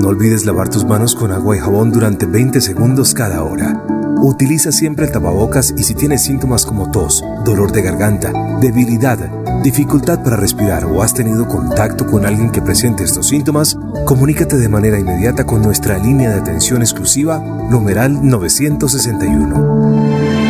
no 0.00 0.08
olvides 0.08 0.46
lavar 0.46 0.68
tus 0.68 0.84
manos 0.84 1.14
con 1.14 1.30
agua 1.30 1.56
y 1.56 1.60
jabón 1.60 1.92
durante 1.92 2.26
20 2.26 2.60
segundos 2.60 3.14
cada 3.14 3.44
hora. 3.44 3.84
Utiliza 4.22 4.72
siempre 4.72 5.06
el 5.06 5.12
tapabocas 5.12 5.72
y 5.76 5.84
si 5.84 5.94
tienes 5.94 6.22
síntomas 6.22 6.66
como 6.66 6.90
tos, 6.90 7.22
dolor 7.44 7.70
de 7.72 7.82
garganta, 7.82 8.32
debilidad, 8.60 9.18
dificultad 9.62 10.22
para 10.22 10.36
respirar 10.36 10.84
o 10.86 11.02
has 11.02 11.14
tenido 11.14 11.48
contacto 11.48 12.06
con 12.06 12.26
alguien 12.26 12.50
que 12.50 12.62
presente 12.62 13.04
estos 13.04 13.28
síntomas, 13.28 13.78
comunícate 14.06 14.56
de 14.56 14.68
manera 14.68 14.98
inmediata 14.98 15.44
con 15.44 15.62
nuestra 15.62 15.98
línea 15.98 16.30
de 16.30 16.40
atención 16.40 16.82
exclusiva, 16.82 17.38
numeral 17.38 18.26
961. 18.26 20.49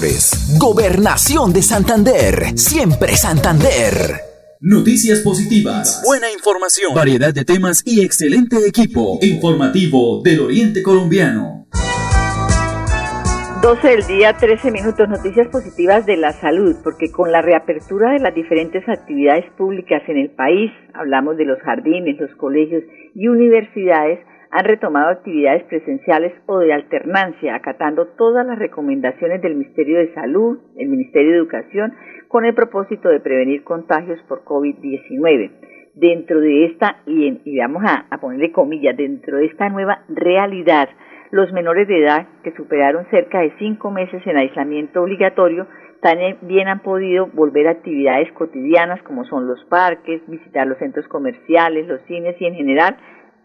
Gobernación 0.57 1.53
de 1.53 1.61
Santander. 1.61 2.57
Siempre 2.57 3.15
Santander. 3.15 4.19
Noticias 4.59 5.19
positivas, 5.19 6.01
buena 6.03 6.31
información, 6.31 6.95
variedad 6.95 7.31
de 7.31 7.45
temas 7.45 7.83
y 7.85 8.03
excelente 8.03 8.57
equipo. 8.67 9.19
Informativo 9.21 10.23
del 10.23 10.39
Oriente 10.39 10.81
Colombiano. 10.81 11.67
12 13.61 13.87
del 13.87 14.07
día, 14.07 14.33
13 14.33 14.71
minutos, 14.71 15.07
noticias 15.07 15.47
positivas 15.49 16.03
de 16.07 16.17
la 16.17 16.33
salud, 16.33 16.77
porque 16.83 17.11
con 17.11 17.31
la 17.31 17.43
reapertura 17.43 18.13
de 18.13 18.19
las 18.19 18.33
diferentes 18.33 18.81
actividades 18.89 19.45
públicas 19.55 20.01
en 20.07 20.17
el 20.17 20.31
país, 20.31 20.71
hablamos 20.95 21.37
de 21.37 21.45
los 21.45 21.59
jardines, 21.59 22.19
los 22.19 22.33
colegios 22.37 22.81
y 23.13 23.27
universidades, 23.27 24.19
han 24.51 24.65
retomado 24.65 25.09
actividades 25.09 25.63
presenciales 25.63 26.33
o 26.45 26.59
de 26.59 26.73
alternancia, 26.73 27.55
acatando 27.55 28.07
todas 28.17 28.45
las 28.45 28.59
recomendaciones 28.59 29.41
del 29.41 29.55
Ministerio 29.55 29.97
de 29.99 30.13
Salud, 30.13 30.59
el 30.77 30.89
Ministerio 30.89 31.31
de 31.31 31.37
Educación, 31.37 31.93
con 32.27 32.45
el 32.45 32.53
propósito 32.53 33.07
de 33.09 33.21
prevenir 33.21 33.63
contagios 33.63 34.19
por 34.27 34.43
COVID-19. 34.43 35.51
Dentro 35.95 36.39
de 36.41 36.65
esta, 36.65 36.97
y, 37.05 37.57
vamos 37.59 37.83
a, 37.85 38.17
ponerle 38.17 38.51
comillas, 38.51 38.95
dentro 38.97 39.37
de 39.37 39.45
esta 39.45 39.69
nueva 39.69 40.03
realidad, 40.09 40.89
los 41.31 41.51
menores 41.53 41.87
de 41.87 41.99
edad 41.99 42.27
que 42.43 42.51
superaron 42.51 43.05
cerca 43.09 43.39
de 43.39 43.53
cinco 43.57 43.89
meses 43.89 44.21
en 44.25 44.37
aislamiento 44.37 45.01
obligatorio 45.01 45.65
también 46.01 46.67
han 46.67 46.79
podido 46.79 47.27
volver 47.27 47.67
a 47.67 47.71
actividades 47.71 48.31
cotidianas 48.33 49.01
como 49.03 49.23
son 49.25 49.47
los 49.47 49.63
parques, 49.65 50.21
visitar 50.27 50.67
los 50.67 50.77
centros 50.79 51.07
comerciales, 51.07 51.87
los 51.87 52.01
cines 52.01 52.35
y 52.41 52.45
en 52.47 52.55
general 52.55 52.97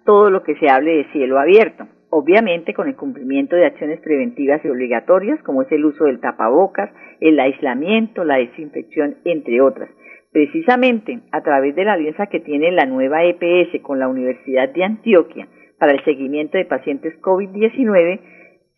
todo 0.07 0.31
lo 0.31 0.43
que 0.43 0.55
se 0.57 0.71
hable 0.71 0.97
de 0.97 1.13
cielo 1.13 1.39
abierto, 1.39 1.87
obviamente 2.09 2.73
con 2.73 2.89
el 2.89 2.97
cumplimiento 2.97 3.57
de 3.57 3.67
acciones 3.67 4.01
preventivas 4.01 4.65
y 4.65 4.69
obligatorias 4.69 5.43
como 5.43 5.63
es 5.63 5.73
el 5.73 5.85
uso 5.85 6.05
del 6.05 6.21
tapabocas, 6.21 6.91
el 7.21 7.39
aislamiento, 7.39 8.25
la 8.25 8.39
desinfección, 8.39 9.17
entre 9.25 9.61
otras. 9.61 9.91
Precisamente 10.33 11.21
a 11.33 11.43
través 11.43 11.75
de 11.77 11.85
la 11.85 11.95
alianza 11.95 12.27
que 12.27 12.41
tiene 12.41 12.71
la 12.73 12.87
nueva 12.87 13.25
EPS 13.25 13.83
con 13.83 13.99
la 13.99 14.09
Universidad 14.09 14.69
de 14.71 14.85
Antioquia 14.85 15.49
para 15.79 15.93
el 15.93 16.03
seguimiento 16.05 16.57
de 16.57 16.65
pacientes 16.65 17.15
COVID-19, 17.21 18.21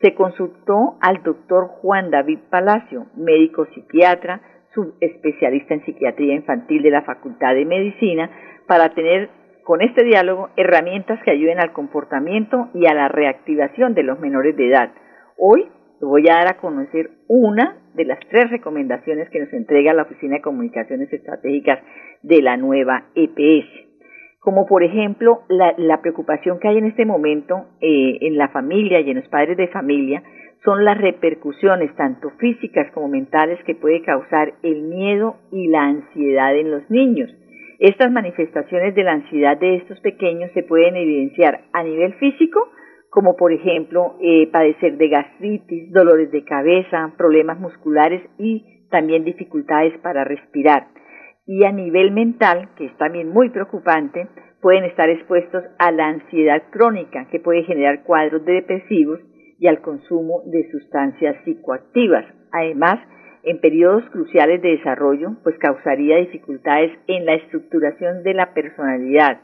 se 0.00 0.14
consultó 0.14 0.96
al 1.00 1.22
doctor 1.22 1.66
Juan 1.66 2.10
David 2.10 2.38
Palacio, 2.50 3.06
médico 3.16 3.66
psiquiatra, 3.74 4.40
subespecialista 4.72 5.74
en 5.74 5.84
psiquiatría 5.84 6.34
infantil 6.34 6.82
de 6.82 6.90
la 6.90 7.02
Facultad 7.02 7.54
de 7.54 7.64
Medicina, 7.64 8.30
para 8.66 8.90
tener 8.94 9.28
con 9.68 9.82
este 9.82 10.02
diálogo 10.02 10.48
herramientas 10.56 11.22
que 11.22 11.30
ayuden 11.30 11.60
al 11.60 11.74
comportamiento 11.74 12.70
y 12.72 12.86
a 12.86 12.94
la 12.94 13.08
reactivación 13.08 13.92
de 13.92 14.02
los 14.02 14.18
menores 14.18 14.56
de 14.56 14.66
edad. 14.66 14.94
Hoy 15.36 15.66
voy 16.00 16.26
a 16.26 16.36
dar 16.36 16.48
a 16.48 16.56
conocer 16.56 17.10
una 17.28 17.76
de 17.92 18.06
las 18.06 18.18
tres 18.30 18.48
recomendaciones 18.48 19.28
que 19.28 19.40
nos 19.40 19.52
entrega 19.52 19.92
la 19.92 20.04
Oficina 20.04 20.36
de 20.36 20.40
Comunicaciones 20.40 21.12
Estratégicas 21.12 21.80
de 22.22 22.40
la 22.40 22.56
nueva 22.56 23.08
EPS. 23.14 23.68
Como 24.40 24.64
por 24.64 24.84
ejemplo 24.84 25.42
la, 25.50 26.00
preocupación 26.00 26.60
que 26.60 26.68
hay 26.68 26.78
en 26.78 26.86
este 26.86 27.04
momento 27.04 27.66
eh, 27.82 28.16
en 28.22 28.38
la 28.38 28.48
familia 28.48 29.00
y 29.00 29.10
en 29.10 29.18
los 29.18 29.28
padres 29.28 29.58
de 29.58 29.68
familia 29.68 30.22
son 30.64 30.82
las 30.82 30.96
repercusiones 30.96 31.94
tanto 31.94 32.30
físicas 32.38 32.90
como 32.94 33.08
mentales 33.08 33.62
que 33.64 33.74
puede 33.74 34.00
causar 34.00 34.54
el 34.62 34.80
miedo 34.84 35.36
y 35.52 35.68
la 35.68 35.82
ansiedad 35.82 36.56
en 36.56 36.70
los 36.70 36.90
niños. 36.90 37.30
Estas 37.78 38.10
manifestaciones 38.10 38.96
de 38.96 39.04
la 39.04 39.12
ansiedad 39.12 39.56
de 39.56 39.76
estos 39.76 40.00
pequeños 40.00 40.50
se 40.52 40.64
pueden 40.64 40.96
evidenciar 40.96 41.60
a 41.72 41.84
nivel 41.84 42.12
físico, 42.14 42.68
como 43.08 43.36
por 43.36 43.52
ejemplo 43.52 44.16
eh, 44.20 44.48
padecer 44.50 44.96
de 44.96 45.08
gastritis, 45.08 45.92
dolores 45.92 46.32
de 46.32 46.44
cabeza, 46.44 47.12
problemas 47.16 47.60
musculares 47.60 48.22
y 48.36 48.88
también 48.90 49.24
dificultades 49.24 49.96
para 50.00 50.24
respirar. 50.24 50.88
Y 51.46 51.64
a 51.64 51.70
nivel 51.70 52.10
mental, 52.10 52.70
que 52.76 52.86
es 52.86 52.96
también 52.96 53.28
muy 53.28 53.50
preocupante, 53.50 54.26
pueden 54.60 54.82
estar 54.84 55.08
expuestos 55.08 55.62
a 55.78 55.92
la 55.92 56.08
ansiedad 56.08 56.64
crónica, 56.70 57.28
que 57.30 57.38
puede 57.38 57.62
generar 57.62 58.02
cuadros 58.02 58.44
depresivos 58.44 59.20
y 59.60 59.68
al 59.68 59.80
consumo 59.82 60.42
de 60.46 60.68
sustancias 60.72 61.36
psicoactivas. 61.44 62.24
Además, 62.50 62.98
en 63.42 63.60
periodos 63.60 64.04
cruciales 64.10 64.60
de 64.62 64.76
desarrollo, 64.76 65.36
pues 65.42 65.56
causaría 65.58 66.16
dificultades 66.16 66.92
en 67.06 67.26
la 67.26 67.34
estructuración 67.34 68.22
de 68.22 68.34
la 68.34 68.54
personalidad, 68.54 69.40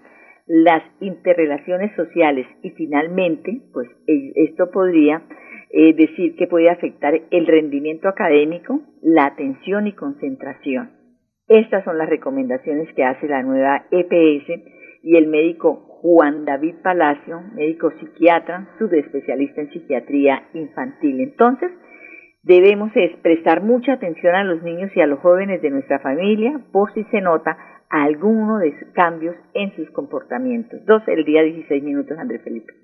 las 0.46 0.82
interrelaciones 1.00 1.94
sociales 1.96 2.46
y 2.62 2.70
finalmente, 2.70 3.62
pues 3.72 3.88
e, 4.06 4.32
esto 4.36 4.70
podría 4.70 5.22
eh, 5.70 5.94
decir 5.94 6.36
que 6.36 6.46
puede 6.46 6.70
afectar 6.70 7.14
el 7.30 7.46
rendimiento 7.46 8.08
académico, 8.08 8.80
la 9.02 9.26
atención 9.26 9.86
y 9.86 9.92
concentración. 9.92 10.90
Estas 11.48 11.84
son 11.84 11.98
las 11.98 12.08
recomendaciones 12.08 12.92
que 12.94 13.04
hace 13.04 13.26
la 13.28 13.42
nueva 13.42 13.86
EPS 13.90 14.62
y 15.02 15.16
el 15.16 15.26
médico 15.26 15.74
Juan 16.00 16.44
David 16.44 16.76
Palacio, 16.82 17.42
médico 17.54 17.90
psiquiatra, 17.98 18.68
subespecialista 18.78 19.62
en 19.62 19.70
psiquiatría 19.70 20.48
infantil. 20.54 21.20
Entonces, 21.20 21.70
Debemos 22.44 22.92
prestar 23.22 23.62
mucha 23.62 23.94
atención 23.94 24.34
a 24.34 24.44
los 24.44 24.62
niños 24.62 24.90
y 24.94 25.00
a 25.00 25.06
los 25.06 25.20
jóvenes 25.20 25.62
de 25.62 25.70
nuestra 25.70 25.98
familia 26.00 26.60
por 26.72 26.92
si 26.92 27.04
se 27.04 27.22
nota 27.22 27.56
alguno 27.88 28.58
de 28.58 28.78
sus 28.78 28.88
cambios 28.90 29.34
en 29.54 29.74
sus 29.76 29.90
comportamientos. 29.90 30.84
12 30.84 31.10
el 31.10 31.24
día 31.24 31.42
16 31.42 31.82
minutos, 31.82 32.18
André 32.18 32.40
Felipe. 32.40 32.83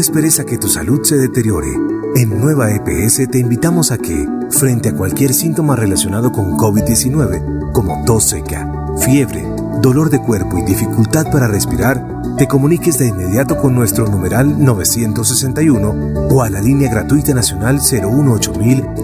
No 0.00 0.02
esperes 0.02 0.40
a 0.40 0.46
que 0.46 0.56
tu 0.56 0.66
salud 0.66 1.02
se 1.02 1.18
deteriore. 1.18 1.68
En 2.16 2.40
Nueva 2.40 2.70
EPS 2.70 3.28
te 3.30 3.38
invitamos 3.38 3.92
a 3.92 3.98
que, 3.98 4.26
frente 4.48 4.88
a 4.88 4.96
cualquier 4.96 5.34
síntoma 5.34 5.76
relacionado 5.76 6.32
con 6.32 6.56
COVID-19, 6.56 7.70
como 7.72 8.02
tos 8.06 8.24
seca, 8.24 8.66
fiebre, 8.96 9.46
dolor 9.82 10.08
de 10.08 10.18
cuerpo 10.18 10.56
y 10.56 10.62
dificultad 10.62 11.30
para 11.30 11.48
respirar, 11.48 12.22
te 12.38 12.48
comuniques 12.48 12.98
de 12.98 13.08
inmediato 13.08 13.58
con 13.58 13.74
nuestro 13.74 14.08
numeral 14.08 14.64
961 14.64 16.28
o 16.30 16.42
a 16.42 16.48
la 16.48 16.62
línea 16.62 16.90
gratuita 16.90 17.34
nacional 17.34 17.78
018 17.78 18.54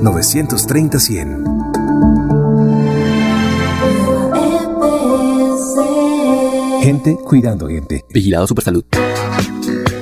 930 0.02 0.98
100. 0.98 1.44
Gente 6.80 7.18
cuidando 7.22 7.68
gente. 7.68 8.02
Vigilado 8.14 8.46
Supersalud. 8.46 8.84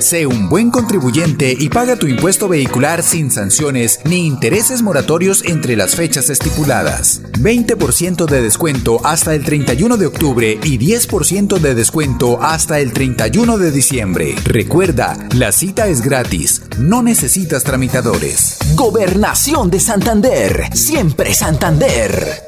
Sé 0.05 0.27
un 0.27 0.51
buen 0.51 0.71
contribuyente 0.71 1.57
y 1.59 1.71
paga 1.71 1.97
tu 1.97 2.07
impuesto 2.07 2.47
vehicular 2.47 3.03
sin 3.03 3.31
sanciones 3.31 4.01
ni 4.05 4.27
intereses 4.27 4.83
moratorios 4.83 5.43
entre 5.47 5.77
las 5.77 5.97
fechas 5.97 6.29
estipuladas. 6.29 7.23
20% 7.41 8.27
de 8.27 8.43
descuento 8.43 9.01
hasta 9.03 9.35
el 9.35 9.43
31 9.45 9.97
de 9.97 10.05
octubre 10.05 10.59
y 10.63 10.79
10% 10.79 11.59
de 11.59 11.75
descuento 11.75 12.43
hasta 12.43 12.81
el 12.81 12.93
31 12.93 13.57
de 13.57 13.71
diciembre. 13.71 14.35
Recuerda, 14.45 15.17
la 15.35 15.53
cita 15.53 15.87
es 15.87 16.03
gratis, 16.03 16.61
no 16.79 17.03
necesitas 17.03 17.65
tramitadores. 17.65 18.59
Gobernación 18.75 19.71
de 19.71 19.81
Santander, 19.81 20.69
siempre 20.75 21.33
Santander. 21.33 22.43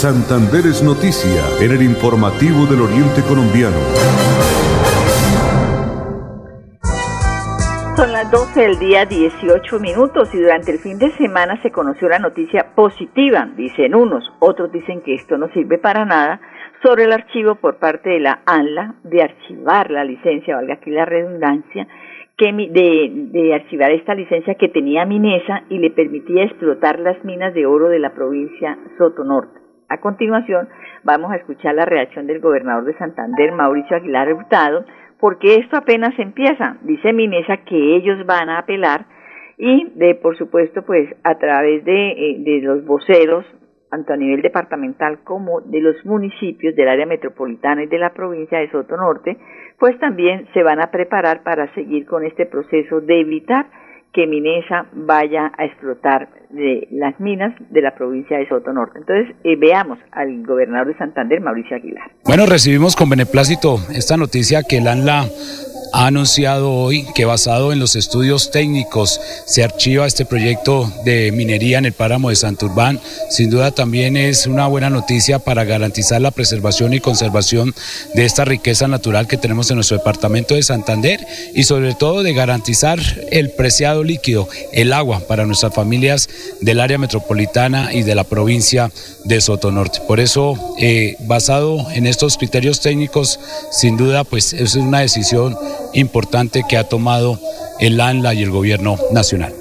Santander 0.00 0.66
es 0.66 0.82
noticia 0.82 1.44
en 1.60 1.70
el 1.70 1.82
informativo 1.82 2.66
del 2.66 2.80
Oriente 2.80 3.22
Colombiano. 3.22 3.78
12 8.30 8.60
del 8.60 8.78
día 8.78 9.06
18 9.06 9.80
minutos 9.80 10.32
y 10.32 10.38
durante 10.38 10.70
el 10.70 10.78
fin 10.78 11.00
de 11.00 11.10
semana 11.16 11.60
se 11.62 11.72
conoció 11.72 12.08
la 12.08 12.20
noticia 12.20 12.76
positiva, 12.76 13.48
dicen 13.56 13.92
unos, 13.92 14.24
otros 14.38 14.70
dicen 14.70 15.02
que 15.02 15.14
esto 15.14 15.36
no 15.36 15.48
sirve 15.48 15.78
para 15.78 16.04
nada, 16.04 16.40
sobre 16.80 17.04
el 17.04 17.12
archivo 17.12 17.56
por 17.56 17.78
parte 17.78 18.08
de 18.10 18.20
la 18.20 18.38
ANLA 18.46 18.94
de 19.02 19.24
archivar 19.24 19.90
la 19.90 20.04
licencia, 20.04 20.54
valga 20.54 20.74
aquí 20.74 20.90
la 20.90 21.06
redundancia, 21.06 21.88
que, 22.36 22.52
de, 22.52 23.52
archivar 23.52 23.90
esta 23.90 24.14
licencia 24.14 24.54
que 24.54 24.68
tenía 24.68 25.04
Minesa 25.06 25.64
y 25.68 25.78
le 25.78 25.90
permitía 25.90 26.44
explotar 26.44 27.00
las 27.00 27.24
minas 27.24 27.52
de 27.52 27.66
oro 27.66 27.88
de 27.88 27.98
la 27.98 28.14
provincia 28.14 28.78
Sotonorte. 28.96 29.58
A 29.88 29.98
continuación, 29.98 30.68
vamos 31.02 31.32
a 31.32 31.36
escuchar 31.36 31.74
la 31.74 31.84
reacción 31.84 32.28
del 32.28 32.38
gobernador 32.38 32.84
de 32.84 32.96
Santander, 32.96 33.50
Mauricio 33.50 33.96
Aguilar 33.96 34.32
Hurtado, 34.32 34.84
porque 35.20 35.56
esto 35.56 35.76
apenas 35.76 36.18
empieza. 36.18 36.78
Dice 36.82 37.12
Minesa 37.12 37.58
que 37.58 37.96
ellos 37.96 38.24
van 38.26 38.48
a 38.48 38.58
apelar 38.58 39.06
y 39.58 39.92
de 39.94 40.14
por 40.14 40.36
supuesto 40.38 40.82
pues 40.82 41.08
a 41.22 41.38
través 41.38 41.84
de, 41.84 42.10
eh, 42.10 42.36
de 42.38 42.60
los 42.62 42.84
voceros 42.84 43.44
tanto 43.90 44.12
a 44.12 44.16
nivel 44.16 44.40
departamental 44.40 45.18
como 45.24 45.60
de 45.62 45.80
los 45.80 46.06
municipios 46.06 46.76
del 46.76 46.88
área 46.88 47.06
metropolitana 47.06 47.82
y 47.82 47.86
de 47.88 47.98
la 47.98 48.14
provincia 48.14 48.60
de 48.60 48.70
Soto 48.70 48.96
Norte, 48.96 49.36
pues 49.80 49.98
también 49.98 50.46
se 50.54 50.62
van 50.62 50.80
a 50.80 50.92
preparar 50.92 51.42
para 51.42 51.74
seguir 51.74 52.06
con 52.06 52.24
este 52.24 52.46
proceso 52.46 53.00
de 53.00 53.20
evitar 53.20 53.66
que 54.12 54.26
Minesa 54.26 54.86
vaya 54.92 55.52
a 55.56 55.64
explotar 55.64 56.28
de 56.50 56.88
las 56.90 57.18
minas 57.20 57.54
de 57.70 57.80
la 57.80 57.94
provincia 57.94 58.38
de 58.38 58.48
Soto 58.48 58.72
Norte. 58.72 58.98
Entonces, 58.98 59.36
eh, 59.44 59.56
veamos 59.56 59.98
al 60.10 60.44
gobernador 60.44 60.88
de 60.88 60.98
Santander, 60.98 61.40
Mauricio 61.40 61.76
Aguilar. 61.76 62.10
Bueno, 62.24 62.46
recibimos 62.46 62.96
con 62.96 63.08
beneplácito 63.08 63.78
esta 63.94 64.16
noticia 64.16 64.62
que 64.68 64.78
el 64.78 64.88
ANLA 64.88 65.26
ha 65.92 66.06
anunciado 66.06 66.72
hoy 66.72 67.06
que 67.14 67.24
basado 67.24 67.72
en 67.72 67.80
los 67.80 67.96
estudios 67.96 68.50
técnicos 68.50 69.20
se 69.46 69.64
archiva 69.64 70.06
este 70.06 70.24
proyecto 70.24 70.90
de 71.04 71.32
minería 71.32 71.78
en 71.78 71.86
el 71.86 71.92
páramo 71.92 72.30
de 72.30 72.36
Santurbán. 72.36 73.00
Sin 73.28 73.50
duda 73.50 73.72
también 73.72 74.16
es 74.16 74.46
una 74.46 74.66
buena 74.66 74.90
noticia 74.90 75.38
para 75.38 75.64
garantizar 75.64 76.20
la 76.20 76.30
preservación 76.30 76.94
y 76.94 77.00
conservación 77.00 77.74
de 78.14 78.24
esta 78.24 78.44
riqueza 78.44 78.88
natural 78.88 79.26
que 79.26 79.36
tenemos 79.36 79.70
en 79.70 79.76
nuestro 79.76 79.98
departamento 79.98 80.54
de 80.54 80.62
Santander 80.62 81.20
y 81.54 81.64
sobre 81.64 81.94
todo 81.94 82.22
de 82.22 82.34
garantizar 82.34 82.98
el 83.30 83.50
preciado 83.50 83.99
líquido, 84.04 84.48
el 84.72 84.92
agua 84.92 85.20
para 85.28 85.46
nuestras 85.46 85.74
familias 85.74 86.58
del 86.60 86.80
área 86.80 86.98
metropolitana 86.98 87.92
y 87.92 88.02
de 88.02 88.14
la 88.14 88.24
provincia 88.24 88.88
de 89.24 89.40
Sotonorte. 89.40 90.00
Por 90.06 90.20
eso, 90.20 90.54
eh, 90.80 91.16
basado 91.26 91.86
en 91.94 92.06
estos 92.06 92.36
criterios 92.38 92.80
técnicos, 92.80 93.38
sin 93.70 93.96
duda, 93.96 94.24
pues 94.24 94.52
es 94.52 94.76
una 94.76 95.00
decisión 95.00 95.54
importante 95.94 96.62
que 96.68 96.76
ha 96.76 96.88
tomado 96.88 97.38
el 97.80 98.00
ANLA 98.00 98.34
y 98.34 98.42
el 98.42 98.50
gobierno 98.50 98.96
nacional. 99.12 99.52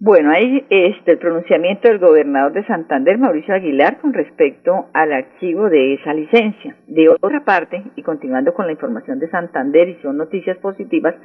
Bueno, 0.00 0.30
ahí 0.30 0.64
este 0.70 1.12
el 1.12 1.18
pronunciamiento 1.18 1.88
del 1.88 1.98
gobernador 1.98 2.52
de 2.52 2.64
Santander, 2.66 3.18
Mauricio 3.18 3.52
Aguilar, 3.52 3.98
con 4.00 4.12
respecto 4.12 4.86
al 4.92 5.12
archivo 5.12 5.68
de 5.68 5.94
esa 5.94 6.14
licencia. 6.14 6.76
De 6.86 7.08
otra 7.08 7.44
parte, 7.44 7.82
y 7.96 8.02
continuando 8.02 8.54
con 8.54 8.66
la 8.66 8.72
información 8.72 9.18
de 9.18 9.28
Santander, 9.28 9.88
y 9.88 10.00
son 10.00 10.16
noticias 10.16 10.56
positivas 10.58 11.16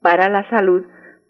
para 0.00 0.30
la 0.30 0.48
salud, 0.48 0.82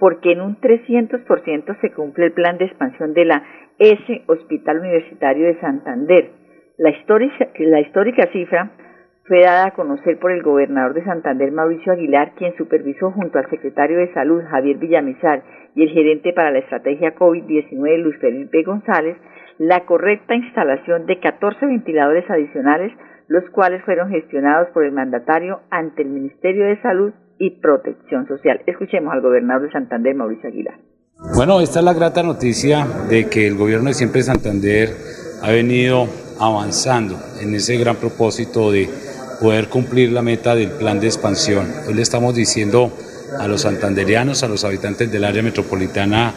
porque 0.02 0.32
en 0.32 0.40
un 0.40 0.56
300% 0.56 1.80
se 1.80 1.92
cumple 1.92 2.26
el 2.26 2.32
plan 2.32 2.58
de 2.58 2.64
expansión 2.64 3.14
de 3.14 3.24
la 3.24 3.44
S 3.78 4.22
Hospital 4.26 4.80
Universitario 4.80 5.46
de 5.46 5.60
Santander. 5.60 6.30
La 6.76 6.90
histórica, 6.90 7.46
la 7.60 7.80
histórica 7.80 8.26
cifra 8.32 8.72
fue 9.28 9.42
dada 9.42 9.66
a 9.66 9.74
conocer 9.74 10.18
por 10.18 10.32
el 10.32 10.42
gobernador 10.42 10.94
de 10.94 11.04
Santander, 11.04 11.52
Mauricio 11.52 11.92
Aguilar, 11.92 12.32
quien 12.34 12.52
supervisó 12.56 13.12
junto 13.12 13.38
al 13.38 13.48
secretario 13.48 13.98
de 13.98 14.12
Salud, 14.12 14.42
Javier 14.50 14.78
Villamizar, 14.78 15.44
y 15.76 15.84
el 15.84 15.90
gerente 15.90 16.32
para 16.32 16.50
la 16.50 16.58
estrategia 16.58 17.14
COVID-19, 17.14 17.98
Luis 17.98 18.18
Felipe 18.18 18.64
González, 18.64 19.16
la 19.58 19.84
correcta 19.86 20.34
instalación 20.34 21.06
de 21.06 21.20
14 21.20 21.64
ventiladores 21.64 22.28
adicionales, 22.28 22.92
los 23.28 23.48
cuales 23.50 23.84
fueron 23.84 24.10
gestionados 24.10 24.66
por 24.70 24.84
el 24.84 24.90
mandatario 24.90 25.60
ante 25.70 26.02
el 26.02 26.08
Ministerio 26.08 26.64
de 26.64 26.82
Salud 26.82 27.12
y 27.42 27.50
Protección 27.50 28.28
Social. 28.28 28.62
Escuchemos 28.66 29.12
al 29.12 29.20
gobernador 29.20 29.66
de 29.66 29.72
Santander, 29.72 30.14
Mauricio 30.14 30.48
Aguilar. 30.48 30.78
Bueno, 31.34 31.60
esta 31.60 31.80
es 31.80 31.84
la 31.84 31.92
grata 31.92 32.22
noticia 32.22 32.86
de 33.08 33.28
que 33.28 33.48
el 33.48 33.56
gobierno 33.56 33.88
de 33.88 33.94
Siempre 33.94 34.22
Santander 34.22 34.90
ha 35.42 35.50
venido 35.50 36.06
avanzando 36.38 37.18
en 37.40 37.52
ese 37.56 37.76
gran 37.78 37.96
propósito 37.96 38.70
de 38.70 38.88
poder 39.40 39.68
cumplir 39.68 40.12
la 40.12 40.22
meta 40.22 40.54
del 40.54 40.70
plan 40.70 41.00
de 41.00 41.08
expansión. 41.08 41.66
Hoy 41.88 41.94
le 41.94 42.02
estamos 42.02 42.36
diciendo 42.36 42.92
a 43.40 43.48
los 43.48 43.62
santanderianos, 43.62 44.44
a 44.44 44.48
los 44.48 44.64
habitantes 44.64 45.10
del 45.10 45.24
área 45.24 45.42
metropolitana, 45.42 46.32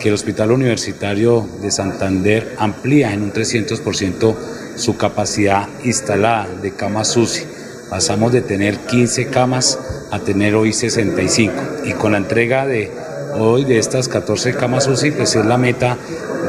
que 0.00 0.08
el 0.08 0.14
Hospital 0.14 0.50
Universitario 0.50 1.46
de 1.62 1.70
Santander 1.70 2.56
amplía 2.58 3.12
en 3.12 3.22
un 3.22 3.32
300% 3.32 4.34
su 4.74 4.96
capacidad 4.96 5.68
instalada 5.84 6.48
de 6.60 6.74
camas 6.74 7.16
UCI. 7.16 7.44
Pasamos 7.90 8.32
de 8.32 8.42
tener 8.42 8.76
15 8.76 9.30
camas 9.30 9.97
a 10.10 10.18
tener 10.20 10.54
hoy 10.54 10.72
65 10.72 11.52
y 11.84 11.92
con 11.92 12.12
la 12.12 12.18
entrega 12.18 12.66
de 12.66 12.90
hoy 13.34 13.64
de 13.64 13.78
estas 13.78 14.08
14 14.08 14.54
camas 14.54 14.86
UCI, 14.86 15.12
pues 15.12 15.36
es 15.36 15.44
la 15.44 15.58
meta 15.58 15.96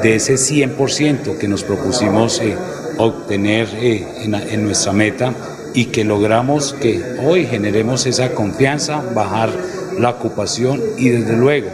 de 0.01 0.15
ese 0.15 0.35
100% 0.35 1.37
que 1.37 1.47
nos 1.47 1.63
propusimos 1.63 2.39
eh, 2.39 2.55
obtener 2.97 3.67
eh, 3.73 4.05
en 4.23 4.63
nuestra 4.63 4.93
meta 4.93 5.33
y 5.73 5.85
que 5.85 6.03
logramos 6.03 6.73
que 6.73 7.01
hoy 7.23 7.45
generemos 7.45 8.05
esa 8.05 8.31
confianza, 8.33 9.03
bajar 9.13 9.49
la 9.97 10.11
ocupación 10.11 10.81
y 10.97 11.09
desde 11.09 11.35
luego 11.35 11.69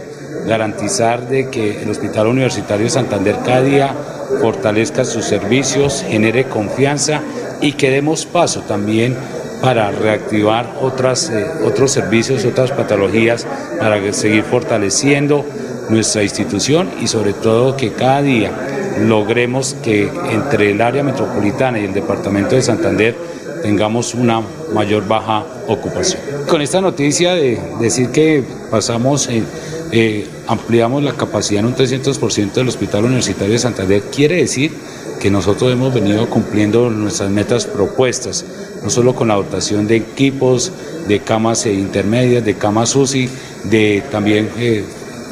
garantizar 0.45 1.27
de 1.27 1.49
que 1.49 1.81
el 1.81 1.89
Hospital 1.89 2.27
Universitario 2.27 2.85
de 2.85 2.89
Santander 2.89 3.37
cada 3.45 3.61
día 3.61 3.95
fortalezca 4.41 5.05
sus 5.05 5.25
servicios, 5.25 6.03
genere 6.07 6.45
confianza 6.45 7.21
y 7.61 7.73
que 7.73 7.89
demos 7.89 8.25
paso 8.25 8.61
también 8.61 9.15
para 9.61 9.91
reactivar 9.91 10.75
otras, 10.81 11.29
eh, 11.29 11.45
otros 11.63 11.91
servicios, 11.91 12.45
otras 12.45 12.71
patologías, 12.71 13.45
para 13.79 14.13
seguir 14.13 14.43
fortaleciendo 14.43 15.45
nuestra 15.89 16.23
institución 16.23 16.89
y 17.01 17.07
sobre 17.07 17.33
todo 17.33 17.77
que 17.77 17.91
cada 17.91 18.21
día 18.21 18.51
logremos 18.99 19.75
que 19.83 20.09
entre 20.31 20.71
el 20.71 20.81
área 20.81 21.03
metropolitana 21.03 21.79
y 21.79 21.85
el 21.85 21.93
departamento 21.93 22.55
de 22.55 22.61
Santander 22.61 23.15
tengamos 23.61 24.13
una 24.13 24.41
mayor 24.73 25.07
baja 25.07 25.43
ocupación. 25.67 26.21
Con 26.47 26.61
esta 26.61 26.81
noticia 26.81 27.33
de 27.33 27.59
decir 27.79 28.09
que 28.09 28.43
pasamos, 28.69 29.29
eh, 29.91 30.27
ampliamos 30.47 31.03
la 31.03 31.13
capacidad 31.13 31.61
en 31.61 31.67
un 31.67 31.75
300% 31.75 32.53
del 32.53 32.67
Hospital 32.67 33.05
Universitario 33.05 33.53
de 33.53 33.59
Santander, 33.59 34.03
quiere 34.13 34.37
decir 34.37 34.71
que 35.25 35.31
nosotros 35.31 35.73
hemos 35.73 35.91
venido 35.91 36.29
cumpliendo 36.29 36.91
nuestras 36.91 37.31
metas 37.31 37.65
propuestas, 37.65 38.45
no 38.83 38.91
solo 38.91 39.15
con 39.15 39.29
la 39.29 39.33
dotación 39.33 39.87
de 39.87 39.95
equipos, 39.95 40.71
de 41.07 41.19
camas 41.21 41.65
intermedias, 41.65 42.45
de 42.45 42.53
camas 42.53 42.95
UCI, 42.95 43.27
de 43.63 44.03
también 44.11 44.51
eh, 44.59 44.85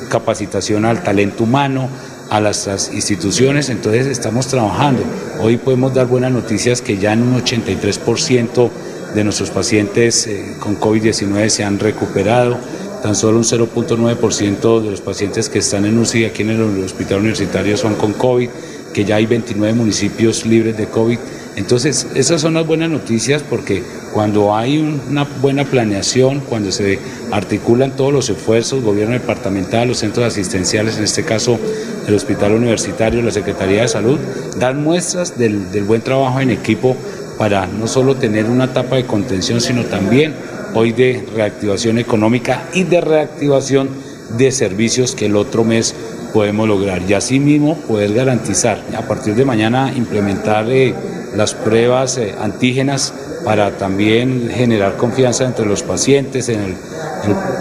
capacitación 0.09 0.85
al 0.85 1.03
talento 1.03 1.43
humano, 1.43 1.89
a 2.31 2.41
las, 2.41 2.91
instituciones, 2.91 3.69
entonces 3.69 4.07
estamos 4.07 4.47
trabajando. 4.47 5.03
Hoy 5.39 5.57
podemos 5.57 5.93
dar 5.93 6.07
buenas 6.07 6.31
noticias 6.31 6.81
que 6.81 6.97
ya 6.97 7.13
en 7.13 7.21
un 7.21 7.39
83% 7.39 8.71
de 9.13 9.23
nuestros 9.23 9.51
pacientes 9.51 10.25
eh, 10.25 10.55
con 10.59 10.79
COVID-19 10.79 11.49
se 11.49 11.65
han 11.65 11.77
recuperado, 11.77 12.57
tan 13.03 13.13
solo 13.13 13.37
un 13.37 13.43
0.9% 13.43 14.81
de 14.81 14.89
los 14.89 15.01
pacientes 15.01 15.49
que 15.49 15.59
están 15.59 15.85
en 15.85 15.99
UCI 15.99 16.25
aquí 16.25 16.41
en 16.41 16.49
el 16.49 16.83
hospital 16.83 17.19
universitario 17.19 17.77
son 17.77 17.93
con 17.93 18.13
COVID, 18.13 18.49
que 18.93 19.05
ya 19.05 19.15
hay 19.15 19.25
29 19.25 19.73
municipios 19.73 20.45
libres 20.45 20.77
de 20.77 20.87
COVID. 20.87 21.17
Entonces, 21.55 22.07
esas 22.15 22.41
son 22.41 22.55
las 22.55 22.65
buenas 22.65 22.89
noticias 22.89 23.43
porque 23.47 23.83
cuando 24.13 24.55
hay 24.55 24.77
una 24.77 25.23
buena 25.23 25.65
planeación, 25.65 26.39
cuando 26.39 26.71
se 26.71 26.99
articulan 27.31 27.95
todos 27.95 28.13
los 28.13 28.29
esfuerzos, 28.29 28.83
gobierno 28.83 29.13
departamental, 29.13 29.87
los 29.87 29.97
centros 29.97 30.25
asistenciales, 30.25 30.97
en 30.97 31.03
este 31.03 31.23
caso 31.23 31.59
el 32.07 32.13
Hospital 32.13 32.53
Universitario, 32.53 33.21
la 33.21 33.31
Secretaría 33.31 33.81
de 33.81 33.87
Salud, 33.87 34.19
dan 34.57 34.83
muestras 34.83 35.37
del, 35.37 35.65
buen 35.85 36.01
trabajo 36.01 36.39
en 36.39 36.51
equipo 36.51 36.95
para 37.37 37.67
no 37.67 37.87
solo 37.87 38.15
tener 38.15 38.45
una 38.45 38.65
etapa 38.65 38.95
de 38.95 39.05
contención, 39.05 39.61
sino 39.61 39.83
también 39.85 40.33
hoy 40.75 40.91
de 40.91 41.25
reactivación 41.35 41.97
económica 41.97 42.69
y 42.73 42.83
de 42.83 43.01
reactivación 43.01 43.89
de 44.37 44.51
servicios 44.51 45.15
que 45.15 45.25
el 45.25 45.35
otro 45.35 45.63
mes 45.63 45.95
podemos 46.33 46.67
lograr. 46.67 47.01
Y 47.07 47.13
asimismo 47.13 47.77
poder 47.77 48.13
garantizar 48.13 48.79
a 48.97 49.07
partir 49.07 49.35
de 49.35 49.45
mañana 49.45 49.93
implementar 49.95 50.69
eh, 50.69 50.93
las 51.35 51.53
pruebas 51.53 52.17
eh, 52.17 52.35
antígenas 52.41 53.13
para 53.45 53.77
también 53.77 54.49
generar 54.49 54.97
confianza 54.97 55.45
entre 55.45 55.65
los 55.65 55.83
pacientes, 55.83 56.49
en 56.49 56.59
el, 56.61 56.75